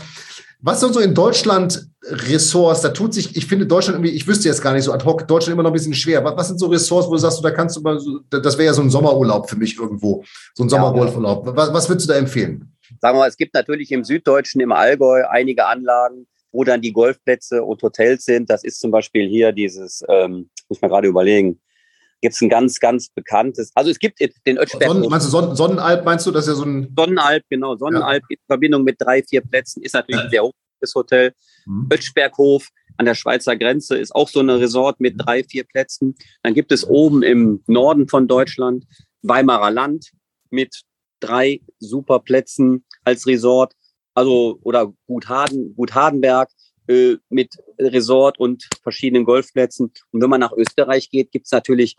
[0.63, 2.83] Was sind so in Deutschland Ressorts?
[2.83, 5.27] Da tut sich, ich finde Deutschland irgendwie, ich wüsste jetzt gar nicht so ad hoc,
[5.27, 6.23] Deutschland immer noch ein bisschen schwer.
[6.25, 8.67] Was, was sind so Ressorts, wo du sagst, da kannst du mal, so, das wäre
[8.67, 10.23] ja so ein Sommerurlaub für mich irgendwo,
[10.55, 11.47] so ein Sommergolfurlaub.
[11.57, 12.73] Was, was würdest du da empfehlen?
[13.01, 16.93] Sagen wir mal, es gibt natürlich im Süddeutschen, im Allgäu einige Anlagen, wo dann die
[16.93, 18.51] Golfplätze und Hotels sind.
[18.51, 21.61] Das ist zum Beispiel hier dieses, ähm, muss man gerade überlegen,
[22.21, 23.73] gibt es ein ganz, ganz bekanntes.
[23.75, 24.91] Also es gibt den Ötschberg.
[24.91, 26.93] Sonnen, meinst du Sonnen, Sonnenalp, meinst du, dass ja so ein.
[26.97, 27.77] Sonnenalp, genau.
[27.77, 28.37] Sonnenalp ja.
[28.37, 30.25] in Verbindung mit drei, vier Plätzen ist natürlich ja.
[30.25, 31.35] ein sehr hohes Hotel.
[31.67, 31.89] Mhm.
[31.93, 36.15] Ötschberghof an der Schweizer Grenze ist auch so ein Resort mit drei, vier Plätzen.
[36.43, 38.85] Dann gibt es oben im Norden von Deutschland
[39.23, 40.11] Weimarer Land
[40.51, 40.83] mit
[41.21, 43.75] drei super Plätzen als Resort.
[44.15, 46.51] Also, oder Gut, Haden, Gut Hardenberg
[47.29, 49.93] mit Resort und verschiedenen Golfplätzen.
[50.11, 51.97] Und wenn man nach Österreich geht, gibt es natürlich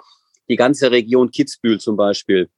[0.49, 2.49] die ganze Region Kitzbühel zum Beispiel,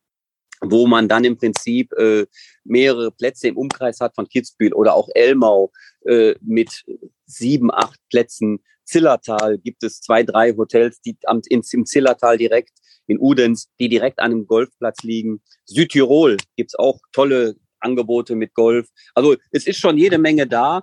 [0.62, 2.26] wo man dann im Prinzip äh,
[2.63, 5.72] mehrere Plätze im Umkreis hat von Kitzbühel oder auch Elmau
[6.06, 6.84] äh, mit
[7.26, 8.60] sieben, acht Plätzen.
[8.84, 12.72] Zillertal gibt es zwei, drei Hotels, die am, ins, im Zillertal direkt,
[13.08, 15.41] in Udenz, die direkt an einem Golfplatz liegen.
[15.65, 18.88] Südtirol gibt es auch tolle Angebote mit Golf.
[19.13, 20.82] Also es ist schon jede Menge da.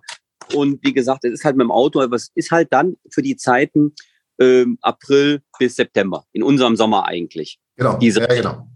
[0.54, 3.22] Und wie gesagt, es ist halt mit dem Auto, aber es ist halt dann für
[3.22, 3.94] die Zeiten
[4.40, 7.58] ähm, April bis September, in unserem Sommer eigentlich.
[7.76, 8.66] Genau, Diese ja, genau.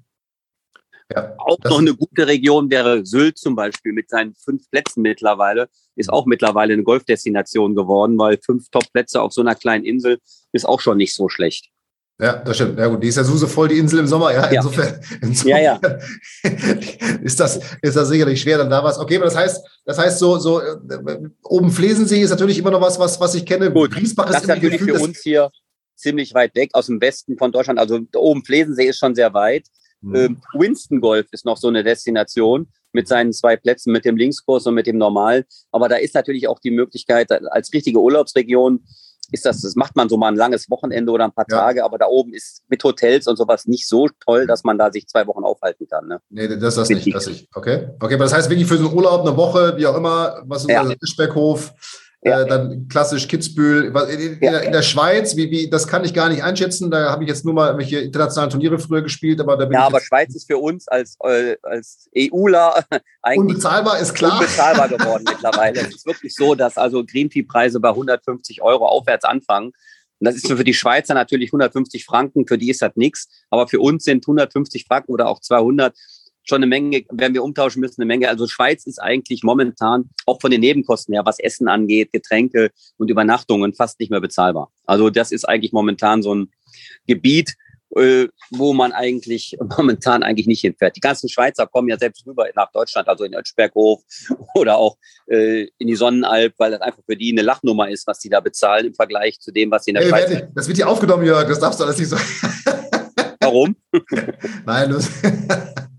[1.14, 5.68] Ja, auch noch eine gute Region wäre Sylt zum Beispiel mit seinen fünf Plätzen mittlerweile.
[5.96, 10.18] Ist auch mittlerweile eine Golfdestination geworden, weil fünf Top-Plätze auf so einer kleinen Insel
[10.52, 11.70] ist auch schon nicht so schlecht.
[12.20, 12.78] Ja, das stimmt.
[12.78, 14.32] Ja gut, die ist ja so voll, die Insel im Sommer.
[14.32, 15.80] Ja, insofern, insofern ja, ja.
[17.22, 18.98] ist, das, ist das sicherlich schwer, dann da was.
[18.98, 20.76] Okay, aber das heißt, das heißt so, so äh,
[21.42, 23.72] oben Flesensee ist natürlich immer noch was, was, was ich kenne.
[23.72, 25.50] Gut, Griesbach ist das ist natürlich Gefühl, für uns hier
[25.96, 27.80] ziemlich weit weg aus dem Westen von Deutschland.
[27.80, 29.66] Also oben Flesensee ist schon sehr weit.
[30.00, 30.14] Mhm.
[30.14, 34.66] Ähm, Winston Golf ist noch so eine Destination mit seinen zwei Plätzen, mit dem Linkskurs
[34.66, 35.46] und mit dem Normal.
[35.72, 38.84] Aber da ist natürlich auch die Möglichkeit, als richtige Urlaubsregion
[39.32, 41.58] ist das, das macht man so mal ein langes Wochenende oder ein paar ja.
[41.58, 44.90] Tage, aber da oben ist mit Hotels und sowas nicht so toll, dass man da
[44.90, 46.08] sich zwei Wochen aufhalten kann.
[46.08, 46.20] Ne?
[46.30, 47.14] Nee, das ist das nicht.
[47.14, 47.48] Das nicht.
[47.54, 47.88] Okay.
[48.00, 50.62] Okay, aber das heißt wirklich für so einen Urlaub, eine Woche, wie auch immer, was
[50.62, 50.82] ist ja.
[50.84, 51.72] das, Ischberghof,
[52.24, 52.40] ja.
[52.40, 53.94] Äh, dann klassisch Kitzbühel.
[54.08, 54.58] In, ja.
[54.58, 56.90] in, der Schweiz, wie, wie, das kann ich gar nicht einschätzen.
[56.90, 59.40] Da habe ich jetzt nur mal irgendwelche internationalen Turniere früher gespielt.
[59.40, 62.82] Aber da bin ja, aber Schweiz ist für uns als, äh, als EUler
[63.22, 64.40] eigentlich unbezahlbar, ist klar.
[64.40, 65.80] unbezahlbar geworden mittlerweile.
[65.80, 69.72] Es ist wirklich so, dass also Greenfee-Preise bei 150 Euro aufwärts anfangen.
[70.20, 73.28] Und das ist für die Schweizer natürlich 150 Franken, für die ist das nichts.
[73.50, 75.94] Aber für uns sind 150 Franken oder auch 200
[76.44, 78.28] schon eine Menge, werden wir umtauschen müssen, eine Menge.
[78.28, 83.10] Also Schweiz ist eigentlich momentan auch von den Nebenkosten her, was Essen angeht, Getränke und
[83.10, 84.70] Übernachtungen fast nicht mehr bezahlbar.
[84.84, 86.52] Also das ist eigentlich momentan so ein
[87.06, 87.54] Gebiet,
[87.96, 90.96] äh, wo man eigentlich momentan eigentlich nicht hinfährt.
[90.96, 94.02] Die ganzen Schweizer kommen ja selbst rüber nach Deutschland, also in Ötschberghof
[94.54, 98.18] oder auch äh, in die Sonnenalp, weil das einfach für die eine Lachnummer ist, was
[98.18, 100.48] die da bezahlen im Vergleich zu dem, was sie in der hey, Schweiz.
[100.54, 102.24] Das wird hier aufgenommen, Jörg, das darfst du alles nicht sagen.
[103.40, 103.76] Warum?
[104.64, 105.10] Nein, das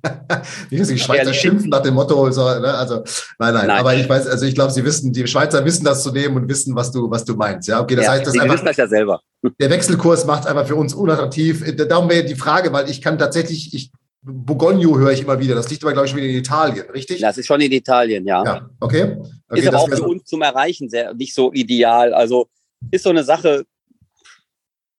[0.69, 2.73] nicht, dass die Schweizer schimpfen nach dem Motto, so, ne?
[2.73, 3.03] also
[3.39, 6.03] nein, nein, nein, aber ich weiß, also ich glaube, sie wissen, die Schweizer wissen das
[6.03, 7.67] zu nehmen und wissen, was du, was du meinst.
[7.67, 9.21] Ja, okay, das ja, heißt, das einfach, das ja selber.
[9.59, 11.63] Der Wechselkurs macht einfach für uns unattraktiv.
[11.87, 13.91] Darum wäre die Frage, weil ich kann tatsächlich, ich
[14.25, 15.53] Bogogno höre ich immer wieder.
[15.53, 17.21] Das liegt aber, glaube ich, schon wieder in Italien, richtig?
[17.21, 18.43] Das ist schon in Italien, ja.
[18.43, 19.17] Ja, okay.
[19.49, 22.13] okay ist aber auch für uns zum Erreichen sehr, nicht so ideal.
[22.13, 22.47] Also
[22.89, 23.65] ist so eine Sache,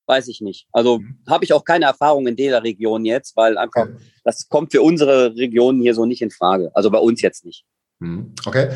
[0.06, 0.66] weiß ich nicht.
[0.72, 1.18] Also mhm.
[1.28, 3.96] habe ich auch keine Erfahrung in der Region jetzt, weil einfach okay.
[4.24, 6.70] das kommt für unsere Region hier so nicht in Frage.
[6.74, 7.64] Also bei uns jetzt nicht.
[7.98, 8.34] Mhm.
[8.44, 8.70] Okay.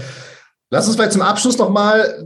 [0.70, 2.24] Lass uns vielleicht zum Abschluss nochmal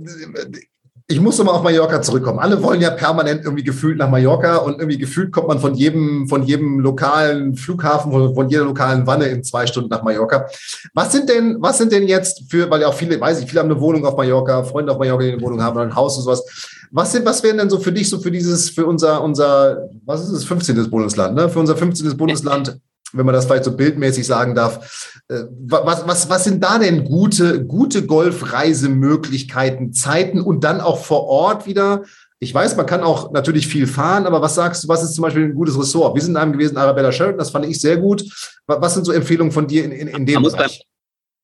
[1.06, 2.38] ich muss nochmal auf Mallorca zurückkommen.
[2.38, 6.26] Alle wollen ja permanent irgendwie gefühlt nach Mallorca und irgendwie gefühlt kommt man von jedem,
[6.28, 10.46] von jedem lokalen Flughafen, von, jeder lokalen Wanne in zwei Stunden nach Mallorca.
[10.94, 13.60] Was sind denn, was sind denn jetzt für, weil ja auch viele, weiß ich, viele
[13.60, 16.16] haben eine Wohnung auf Mallorca, Freunde auf Mallorca, die eine Wohnung haben oder ein Haus
[16.16, 16.42] und sowas.
[16.90, 20.22] Was sind, was wären denn so für dich so für dieses, für unser, unser, was
[20.22, 20.88] ist es, 15.
[20.88, 21.50] Bundesland, ne?
[21.50, 22.16] Für unser 15.
[22.16, 22.78] Bundesland
[23.14, 25.20] wenn man das vielleicht so bildmäßig sagen darf.
[25.28, 31.24] Äh, was, was, was sind da denn gute, gute Golfreisemöglichkeiten, Zeiten und dann auch vor
[31.24, 32.02] Ort wieder?
[32.40, 35.22] Ich weiß, man kann auch natürlich viel fahren, aber was sagst du, was ist zum
[35.22, 36.14] Beispiel ein gutes Ressort?
[36.14, 38.24] Wir sind in einem gewesen, Arabella Sheraton, das fand ich sehr gut.
[38.66, 40.84] Was sind so Empfehlungen von dir in, in, in dem man Bereich?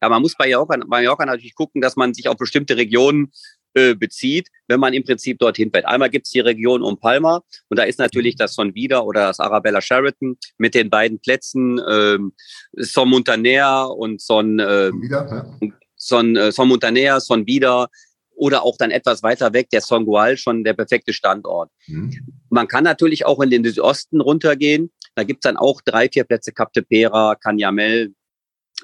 [0.00, 3.33] Bei, ja, man muss bei Mallorca, Mallorca natürlich gucken, dass man sich auf bestimmte Regionen
[3.74, 5.87] äh, bezieht, wenn man im Prinzip dorthin fährt.
[5.87, 9.26] Einmal gibt es die Region um Palma und da ist natürlich das Son Vida oder
[9.26, 12.33] das Arabella Sheraton mit den beiden Plätzen ähm,
[12.76, 15.68] Son Montaner und Son, äh, Vida, ja.
[15.96, 17.88] Son, äh, Son Montaner, Son Vida
[18.35, 21.70] oder auch dann etwas weiter weg der Son Gual schon der perfekte Standort.
[21.87, 22.11] Mhm.
[22.48, 24.90] Man kann natürlich auch in den Südosten runtergehen.
[25.14, 28.14] Da gibt's dann auch drei, vier Plätze, Cap de Pera, Canyamel,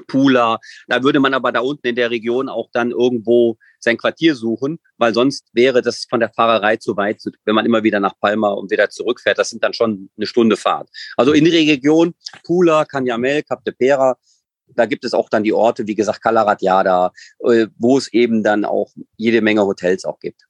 [0.06, 0.58] Pula.
[0.88, 4.78] Da würde man aber da unten in der Region auch dann irgendwo sein Quartier suchen,
[4.98, 8.50] weil sonst wäre das von der Fahrerei zu weit, wenn man immer wieder nach Palma
[8.50, 9.38] und wieder zurückfährt.
[9.38, 10.88] Das sind dann schon eine Stunde Fahrt.
[11.16, 14.16] Also in der Region Pula, Canyamel, Cap de Pera,
[14.74, 17.12] da gibt es auch dann die Orte, wie gesagt, Calaratiada,
[17.44, 20.42] äh, wo es eben dann auch jede Menge Hotels auch gibt.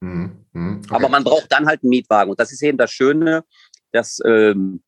[0.00, 0.82] Mhm, mhm.
[0.84, 0.94] Okay.
[0.94, 2.30] Aber man braucht dann halt einen Mietwagen.
[2.30, 3.44] Und das ist eben das Schöne,
[3.90, 4.82] dass ähm,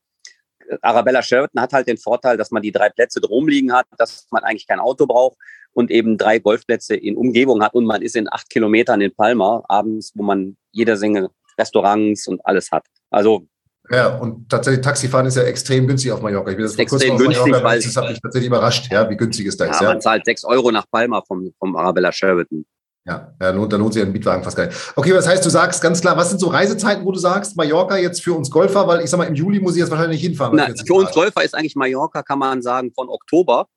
[0.83, 4.27] Arabella Sheraton hat halt den Vorteil, dass man die drei Plätze drum liegen hat, dass
[4.31, 5.37] man eigentlich kein Auto braucht
[5.73, 9.63] und eben drei Golfplätze in Umgebung hat und man ist in acht Kilometern in Palma
[9.69, 12.85] abends, wo man jede Menge Restaurants und alles hat.
[13.11, 13.47] Also
[13.91, 16.51] ja, und tatsächlich Taxifahren ist ja extrem günstig auf Mallorca.
[16.51, 19.47] Ich bin das extrem günstig, Mallorca, weil das hat mich tatsächlich überrascht, ja, wie günstig
[19.47, 19.81] es da ja, ist.
[19.81, 22.67] Ja, man zahlt sechs Euro nach Palma vom, vom Arabella Sheraton.
[23.07, 24.93] Ja, ja lohnt, da lohnt sich ein Mietwagen fast gar nicht.
[24.97, 27.97] Okay, das heißt, du sagst ganz klar, was sind so Reisezeiten, wo du sagst, Mallorca
[27.97, 30.29] jetzt für uns Golfer, weil ich sag mal, im Juli muss ich jetzt wahrscheinlich nicht
[30.29, 30.57] hinfahren.
[30.57, 33.69] Na, für uns Golfer ist eigentlich Mallorca, kann man sagen, von Oktober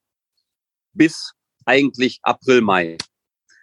[0.93, 1.33] bis
[1.65, 2.97] eigentlich April, Mai.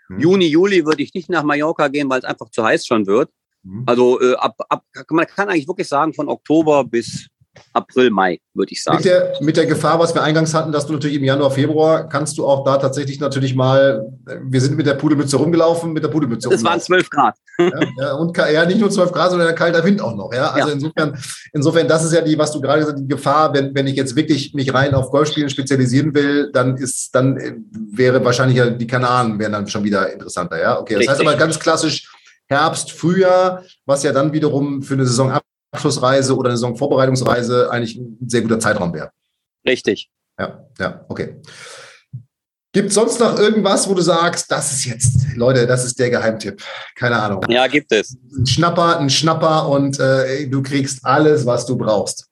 [0.08, 0.20] Hm.
[0.20, 3.30] Juni, Juli würde ich nicht nach Mallorca gehen, weil es einfach zu heiß schon wird.
[3.64, 3.82] Hm.
[3.86, 7.26] Also äh, ab, ab, man kann eigentlich wirklich sagen, von Oktober bis
[7.72, 8.98] April, Mai, würde ich sagen.
[8.98, 12.08] Mit der, mit der Gefahr, was wir eingangs hatten, dass du natürlich im Januar, Februar
[12.08, 14.06] kannst du auch da tatsächlich natürlich mal,
[14.42, 17.34] wir sind mit der Pudelmütze rumgelaufen, mit der Pudelmütze Es waren zwölf Grad.
[17.58, 20.32] Ja, und ja, nicht nur zwölf Grad, sondern ein kalter Wind auch noch.
[20.32, 20.74] Ja, also ja.
[20.74, 21.18] insofern,
[21.52, 23.96] insofern, das ist ja die, was du gerade gesagt hast, die Gefahr, wenn, wenn ich
[23.96, 28.70] jetzt wirklich mich rein auf Golfspielen spezialisieren will, dann ist, dann äh, wäre wahrscheinlich ja
[28.70, 30.60] die Kanaren wären dann schon wieder interessanter.
[30.60, 30.94] Ja, okay.
[30.94, 31.10] Das Richtig.
[31.10, 32.10] heißt aber ganz klassisch
[32.48, 35.42] Herbst, Frühjahr, was ja dann wiederum für eine Saison ab
[35.76, 39.10] Abschlussreise oder eine Saisonvorbereitungsreise eigentlich ein sehr guter Zeitraum wäre.
[39.66, 40.08] Richtig.
[40.38, 41.36] Ja, ja, okay.
[42.72, 46.10] Gibt es sonst noch irgendwas, wo du sagst, das ist jetzt, Leute, das ist der
[46.10, 46.62] Geheimtipp?
[46.94, 47.42] Keine Ahnung.
[47.48, 48.18] Ja, gibt es.
[48.36, 52.28] Ein Schnapper, ein Schnapper und äh, du kriegst alles, was du brauchst.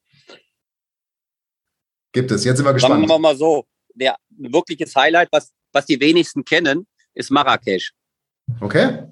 [2.12, 2.44] Gibt es.
[2.44, 2.94] Jetzt sind wir gespannt.
[2.94, 7.92] Sagen wir mal so, der wirkliches Highlight, was, was die wenigsten kennen, ist Marrakesch.
[8.60, 9.04] Okay.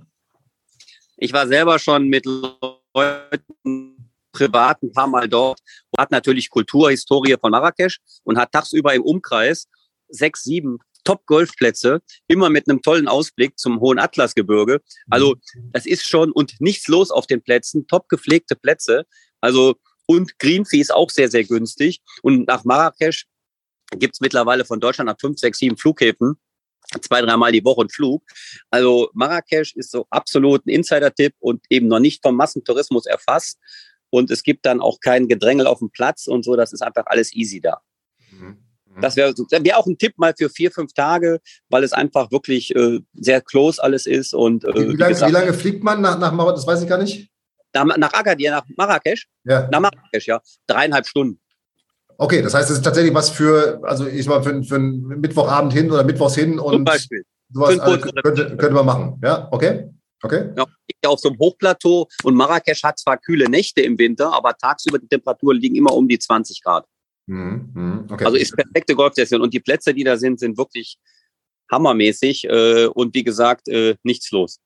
[1.16, 4.02] Ich war selber schon mit Leuten
[4.33, 5.61] privat ein paar Mal dort
[5.97, 9.68] hat natürlich Kulturhistorie von Marrakesch und hat tagsüber im Umkreis
[10.09, 14.81] sechs, sieben Top-Golfplätze, immer mit einem tollen Ausblick zum hohen Atlasgebirge.
[15.11, 15.35] Also
[15.73, 19.05] es ist schon und nichts los auf den Plätzen, top gepflegte Plätze.
[19.40, 22.03] Also und Greenfee ist auch sehr, sehr günstig.
[22.23, 23.27] Und nach Marrakesch
[23.99, 26.37] gibt's mittlerweile von Deutschland nach fünf, sechs, sieben Flughäfen
[27.01, 28.23] zwei, dreimal die Woche einen Flug.
[28.71, 33.59] Also Marrakesch ist so absolut ein Insider-Tipp und eben noch nicht vom Massentourismus erfasst
[34.12, 36.55] und es gibt dann auch kein Gedrängel auf dem Platz und so.
[36.55, 37.81] Das ist einfach alles easy da.
[38.31, 38.59] Mhm.
[39.01, 42.77] Das wäre wär auch ein Tipp mal für vier, fünf Tage, weil es einfach wirklich
[42.77, 44.35] äh, sehr close alles ist.
[44.35, 46.57] Und, äh, wie, lange, gesagt, wie, lange, fliegt man nach, nach Marokko?
[46.57, 47.31] Das weiß ich gar nicht.
[47.72, 49.27] Nach, nach Agadir, nach Marrakesch?
[49.44, 49.66] Ja.
[49.72, 50.42] Nach Marrakesch, ja.
[50.66, 51.40] Dreieinhalb Stunden.
[52.18, 55.72] Okay, das heißt, es ist tatsächlich was für, also ich mal für, für einen Mittwochabend
[55.72, 57.25] hin oder Mittwochs hin und Zum Beispiel.
[57.51, 59.20] sowas also, könnte, könnte man machen.
[59.25, 59.88] Ja, okay.
[60.22, 60.50] Okay.
[60.56, 60.66] Ja,
[61.06, 65.08] auf so einem Hochplateau und Marrakesch hat zwar kühle Nächte im Winter, aber tagsüber die
[65.08, 66.87] Temperaturen liegen immer um die 20 Grad.
[67.26, 68.24] Mhm, mhm, okay.
[68.24, 70.98] Also ist perfekte Golfsession und die Plätze, die da sind, sind wirklich
[71.70, 74.61] hammermäßig äh, und wie gesagt, äh, nichts los.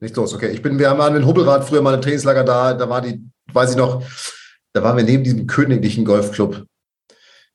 [0.00, 0.50] Nichts los, okay.
[0.50, 3.20] Ich bin, wir haben an den Hubbelrad früher mal ein Trainingslager da, da war die,
[3.52, 4.04] weiß ich noch,
[4.72, 6.66] da waren wir neben diesem königlichen Golfclub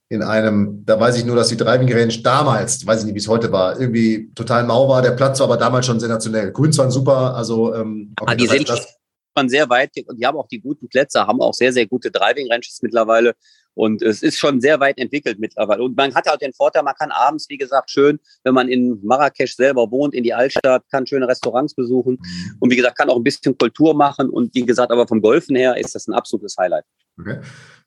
[0.09, 3.19] in einem, da weiß ich nur, dass die Driving Range damals, weiß ich nicht, wie
[3.19, 5.03] es heute war, irgendwie total mau war.
[5.03, 6.51] Der Platz war aber damals schon sensationell.
[6.51, 8.99] Grüns waren super, also ähm, okay, ah, die sind, das,
[9.37, 12.09] schon sehr weit und die haben auch die guten Plätze, haben auch sehr, sehr gute
[12.09, 13.35] Driving Ranches mittlerweile.
[13.75, 15.83] Und es ist schon sehr weit entwickelt mittlerweile.
[15.83, 18.99] Und man hat halt den Vorteil, man kann abends, wie gesagt, schön, wenn man in
[19.03, 22.17] Marrakesch selber wohnt, in die Altstadt, kann schöne Restaurants besuchen.
[22.19, 22.57] Mhm.
[22.59, 24.29] Und wie gesagt, kann auch ein bisschen Kultur machen.
[24.29, 26.83] Und wie gesagt, aber vom Golfen her ist das ein absolutes Highlight.
[27.19, 27.37] Okay.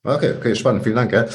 [0.05, 1.13] Okay, okay, spannend, vielen Dank.
[1.13, 1.27] Ja.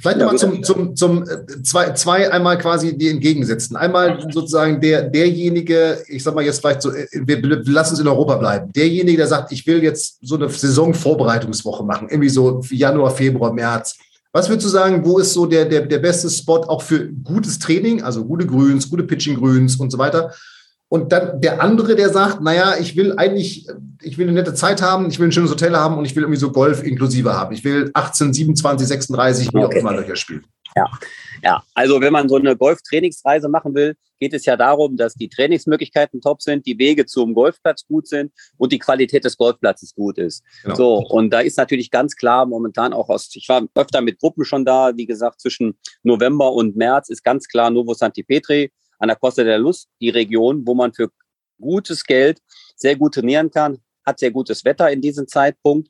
[0.00, 3.76] Vielleicht ja, nochmal zum, zum, zum äh, zwei, zwei einmal quasi die entgegensetzen.
[3.76, 8.00] Einmal sozusagen der, derjenige, ich sag mal jetzt vielleicht so, äh, wir, wir lassen uns
[8.00, 8.72] in Europa bleiben.
[8.72, 13.98] Derjenige, der sagt, ich will jetzt so eine Saisonvorbereitungswoche machen, irgendwie so Januar, Februar, März.
[14.32, 17.58] Was würdest du sagen, wo ist so der, der, der beste Spot auch für gutes
[17.58, 20.32] Training, also gute Grüns, gute Pitching-Grüns und so weiter?
[20.94, 23.66] Und dann der andere, der sagt, naja, ich will eigentlich,
[24.00, 26.22] ich will eine nette Zeit haben, ich will ein schönes Hotel haben und ich will
[26.22, 27.52] irgendwie so Golf inklusive haben.
[27.52, 30.46] Ich will 18, 27, 36, wie auch immer Löcher spielen.
[30.76, 30.86] Ja,
[31.42, 31.62] ja.
[31.74, 36.20] Also wenn man so eine Golf-Trainingsreise machen will, geht es ja darum, dass die Trainingsmöglichkeiten
[36.20, 40.44] top sind, die Wege zum Golfplatz gut sind und die Qualität des Golfplatzes gut ist.
[40.62, 40.76] Genau.
[40.76, 44.44] So, und da ist natürlich ganz klar momentan auch aus, ich war öfter mit Gruppen
[44.44, 49.08] schon da, wie gesagt, zwischen November und März ist ganz klar Novo Santi Petri an
[49.08, 51.10] der Costa der Luz, die Region, wo man für
[51.60, 52.40] gutes Geld
[52.76, 55.88] sehr gut trainieren kann, hat sehr gutes Wetter in diesem Zeitpunkt.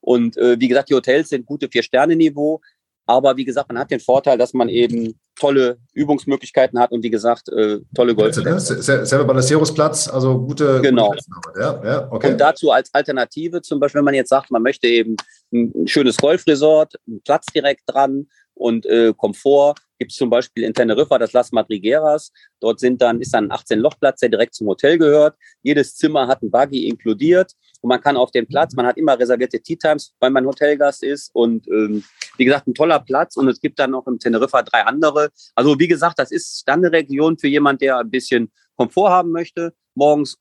[0.00, 2.60] Und äh, wie gesagt, die Hotels sind gute Vier-Sterne-Niveau.
[3.08, 7.10] Aber wie gesagt, man hat den Vorteil, dass man eben tolle Übungsmöglichkeiten hat und wie
[7.10, 8.34] gesagt, äh, tolle Golf.
[8.34, 10.80] Selber Ballesteros-Platz, also gute.
[10.80, 11.10] Genau.
[11.10, 12.32] Gute ja, ja, okay.
[12.32, 15.16] Und dazu als Alternative, zum Beispiel, wenn man jetzt sagt, man möchte eben
[15.52, 20.74] ein schönes Golfresort, einen Platz direkt dran und äh, Komfort, gibt es zum Beispiel in
[20.74, 22.32] Teneriffa das Las Madrigueras.
[22.60, 25.36] Dort sind dann, ist dann ein 18-Loch-Platz, der direkt zum Hotel gehört.
[25.62, 29.18] Jedes Zimmer hat ein Buggy inkludiert und man kann auf den Platz, man hat immer
[29.18, 32.04] reservierte Tea Times, weil man Hotelgast ist und ähm,
[32.36, 35.30] wie gesagt, ein toller Platz und es gibt dann noch im Teneriffa drei andere.
[35.54, 39.30] Also wie gesagt, das ist dann eine Region für jemand, der ein bisschen Komfort haben
[39.32, 40.38] möchte, morgens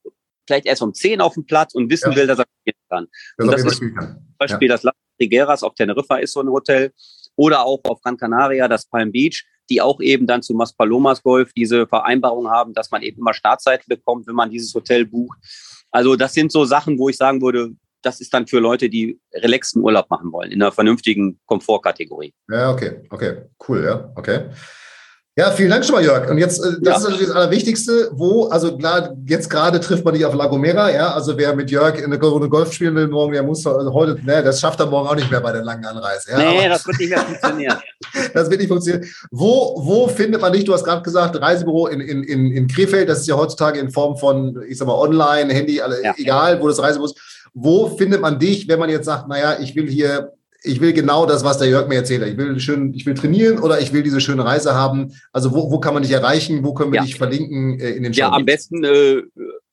[0.48, 2.18] vielleicht erst um 10 auf dem Platz und wissen ja.
[2.18, 3.08] will, dass er spielen kann.
[3.38, 4.76] Das und das ist zum Beispiel ja.
[4.76, 6.91] das Las Madrigueras auf Teneriffa ist so ein Hotel
[7.36, 11.52] oder auch auf Gran Canaria, das Palm Beach, die auch eben dann zu Maspalomas Golf
[11.54, 15.38] diese Vereinbarung haben, dass man eben immer Startzeiten bekommt, wenn man dieses Hotel bucht.
[15.91, 17.71] Also das sind so Sachen, wo ich sagen würde,
[18.02, 22.34] das ist dann für Leute, die relaxten Urlaub machen wollen, in einer vernünftigen Komfortkategorie.
[22.50, 24.50] Ja, okay, okay, cool, ja, okay.
[25.38, 26.30] Ja, vielen Dank schon mal, Jörg.
[26.30, 26.95] Und jetzt, äh, das ja.
[26.95, 30.89] ist natürlich das Allerwichtigste, wo, also klar, jetzt gerade trifft man dich auf La Gomera,
[30.89, 33.93] ja, also wer mit Jörg in eine Runde Golf spielen will morgen, der muss also
[33.93, 36.32] heute, ne, das schafft er morgen auch nicht mehr bei der langen Anreise.
[36.32, 37.78] Ja, nee, aber, das wird nicht mehr funktionieren.
[38.34, 39.10] das wird nicht funktionieren.
[39.30, 40.63] Wo, wo findet man dich?
[40.63, 43.91] Du hast gerade gesagt, Reisebüro in, in, in, in Krefeld, das ist ja heutzutage in
[43.91, 46.13] Form von, ich sag mal, online, Handy, alle, ja.
[46.15, 47.19] egal, wo das Reisebüro ist.
[47.54, 50.32] Wo findet man dich, wenn man jetzt sagt, naja, ich will hier
[50.65, 52.30] ich will genau das, was der Jörg mir erzählt hat.
[52.30, 55.13] Ich will schön, ich will trainieren oder ich will diese schöne Reise haben.
[55.32, 56.63] Also wo, wo kann man dich erreichen?
[56.63, 57.04] Wo können wir ja.
[57.04, 58.21] dich verlinken äh, in den Show?
[58.21, 59.21] Ja, am besten äh,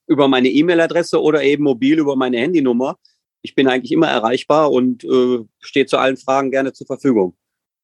[0.06, 2.96] über meine E-Mail-Adresse oder eben mobil über meine Handynummer.
[3.42, 7.34] Ich bin eigentlich immer erreichbar und äh, stehe zu allen Fragen gerne zur Verfügung.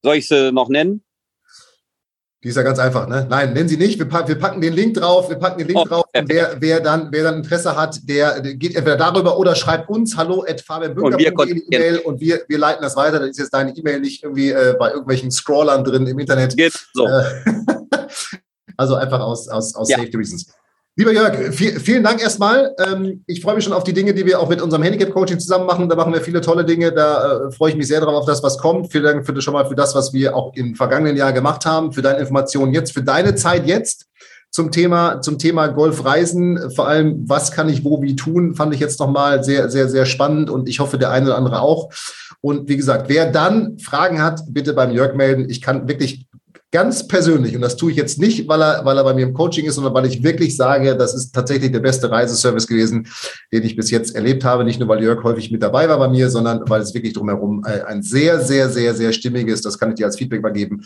[0.02, 1.04] soll ich sie noch nennen?
[2.44, 3.26] Die ist ja ganz einfach, ne?
[3.30, 3.98] Nein, nennen Sie nicht.
[3.98, 5.30] Wir, packen, wir packen den Link drauf.
[5.30, 6.04] Wir packen den Link oh, drauf.
[6.14, 9.88] Und wer, wer, dann, wer dann Interesse hat, der, der geht entweder darüber oder schreibt
[9.88, 13.18] uns hallo at fabianbünker.de E-Mail und wir, wir leiten das weiter.
[13.18, 16.54] Dann ist jetzt deine E-Mail nicht irgendwie äh, bei irgendwelchen Scrollern drin im Internet.
[16.54, 17.06] Geht so.
[17.06, 17.24] Äh,
[18.76, 19.96] also einfach aus, aus, aus ja.
[19.96, 20.46] Safety Reasons.
[20.96, 22.72] Lieber Jörg, viel, vielen Dank erstmal.
[22.78, 25.66] Ähm, ich freue mich schon auf die Dinge, die wir auch mit unserem Handicap-Coaching zusammen
[25.66, 25.88] machen.
[25.88, 26.92] Da machen wir viele tolle Dinge.
[26.92, 28.92] Da äh, freue ich mich sehr darauf, auf das, was kommt.
[28.92, 31.92] Vielen Dank für, schon mal für das, was wir auch im vergangenen Jahr gemacht haben,
[31.92, 34.06] für deine Informationen jetzt, für deine Zeit jetzt
[34.52, 36.70] zum Thema, zum Thema Golfreisen.
[36.70, 40.06] Vor allem, was kann ich wo wie tun, fand ich jetzt nochmal sehr, sehr, sehr
[40.06, 41.90] spannend und ich hoffe, der eine oder andere auch.
[42.40, 45.50] Und wie gesagt, wer dann Fragen hat, bitte beim Jörg melden.
[45.50, 46.28] Ich kann wirklich
[46.74, 49.32] ganz persönlich, und das tue ich jetzt nicht, weil er, weil er bei mir im
[49.32, 53.06] Coaching ist, sondern weil ich wirklich sage, das ist tatsächlich der beste Reiseservice gewesen,
[53.52, 54.64] den ich bis jetzt erlebt habe.
[54.64, 57.62] Nicht nur, weil Jörg häufig mit dabei war bei mir, sondern weil es wirklich drumherum
[57.62, 60.84] ein sehr, sehr, sehr, sehr stimmiges, das kann ich dir als Feedback mal geben,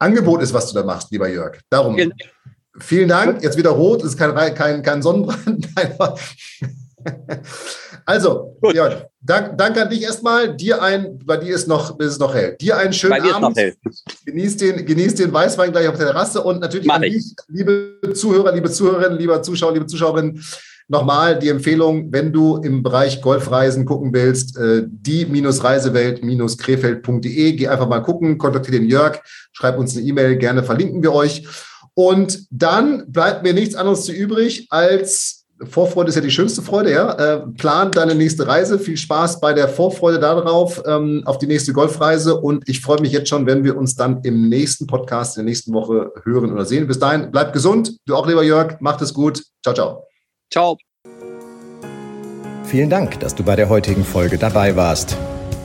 [0.00, 1.60] Angebot ist, was du da machst, lieber Jörg.
[1.70, 1.94] Darum.
[1.94, 2.12] Vielen,
[2.80, 3.40] vielen Dank.
[3.40, 5.68] Jetzt wieder rot, ist kein, kein, kein Sonnenbrand.
[8.08, 8.74] Also, Gut.
[8.74, 10.56] Jörg, dank, danke an dich erstmal.
[10.56, 12.56] Dir ein, bei dir ist noch, ist noch hell.
[12.58, 13.58] Dir einen schönen bei Abend.
[14.24, 17.98] Genieß den, genieß den Weißwein gleich auf der Terrasse und natürlich Mach an dich, liebe
[18.14, 20.42] Zuhörer, liebe Zuhörerinnen, lieber Zuschauer, liebe Zuschauerinnen.
[20.88, 27.52] Nochmal die Empfehlung, wenn du im Bereich Golfreisen gucken willst, äh, die-reisewelt-krefeld.de.
[27.52, 29.20] Geh einfach mal gucken, kontaktiere den Jörg,
[29.52, 31.46] schreib uns eine E-Mail, gerne verlinken wir euch.
[31.92, 36.92] Und dann bleibt mir nichts anderes zu übrig, als Vorfreude ist ja die schönste Freude,
[36.92, 37.12] ja.
[37.12, 38.78] Äh, plan deine nächste Reise.
[38.78, 42.36] Viel Spaß bei der Vorfreude darauf, ähm, auf die nächste Golfreise.
[42.36, 45.50] Und ich freue mich jetzt schon, wenn wir uns dann im nächsten Podcast in der
[45.50, 46.86] nächsten Woche hören oder sehen.
[46.86, 47.96] Bis dahin, bleib gesund.
[48.06, 48.80] Du auch, lieber Jörg.
[48.80, 49.42] Macht es gut.
[49.62, 50.04] Ciao, ciao.
[50.52, 50.76] Ciao.
[52.64, 55.16] Vielen Dank, dass du bei der heutigen Folge dabei warst.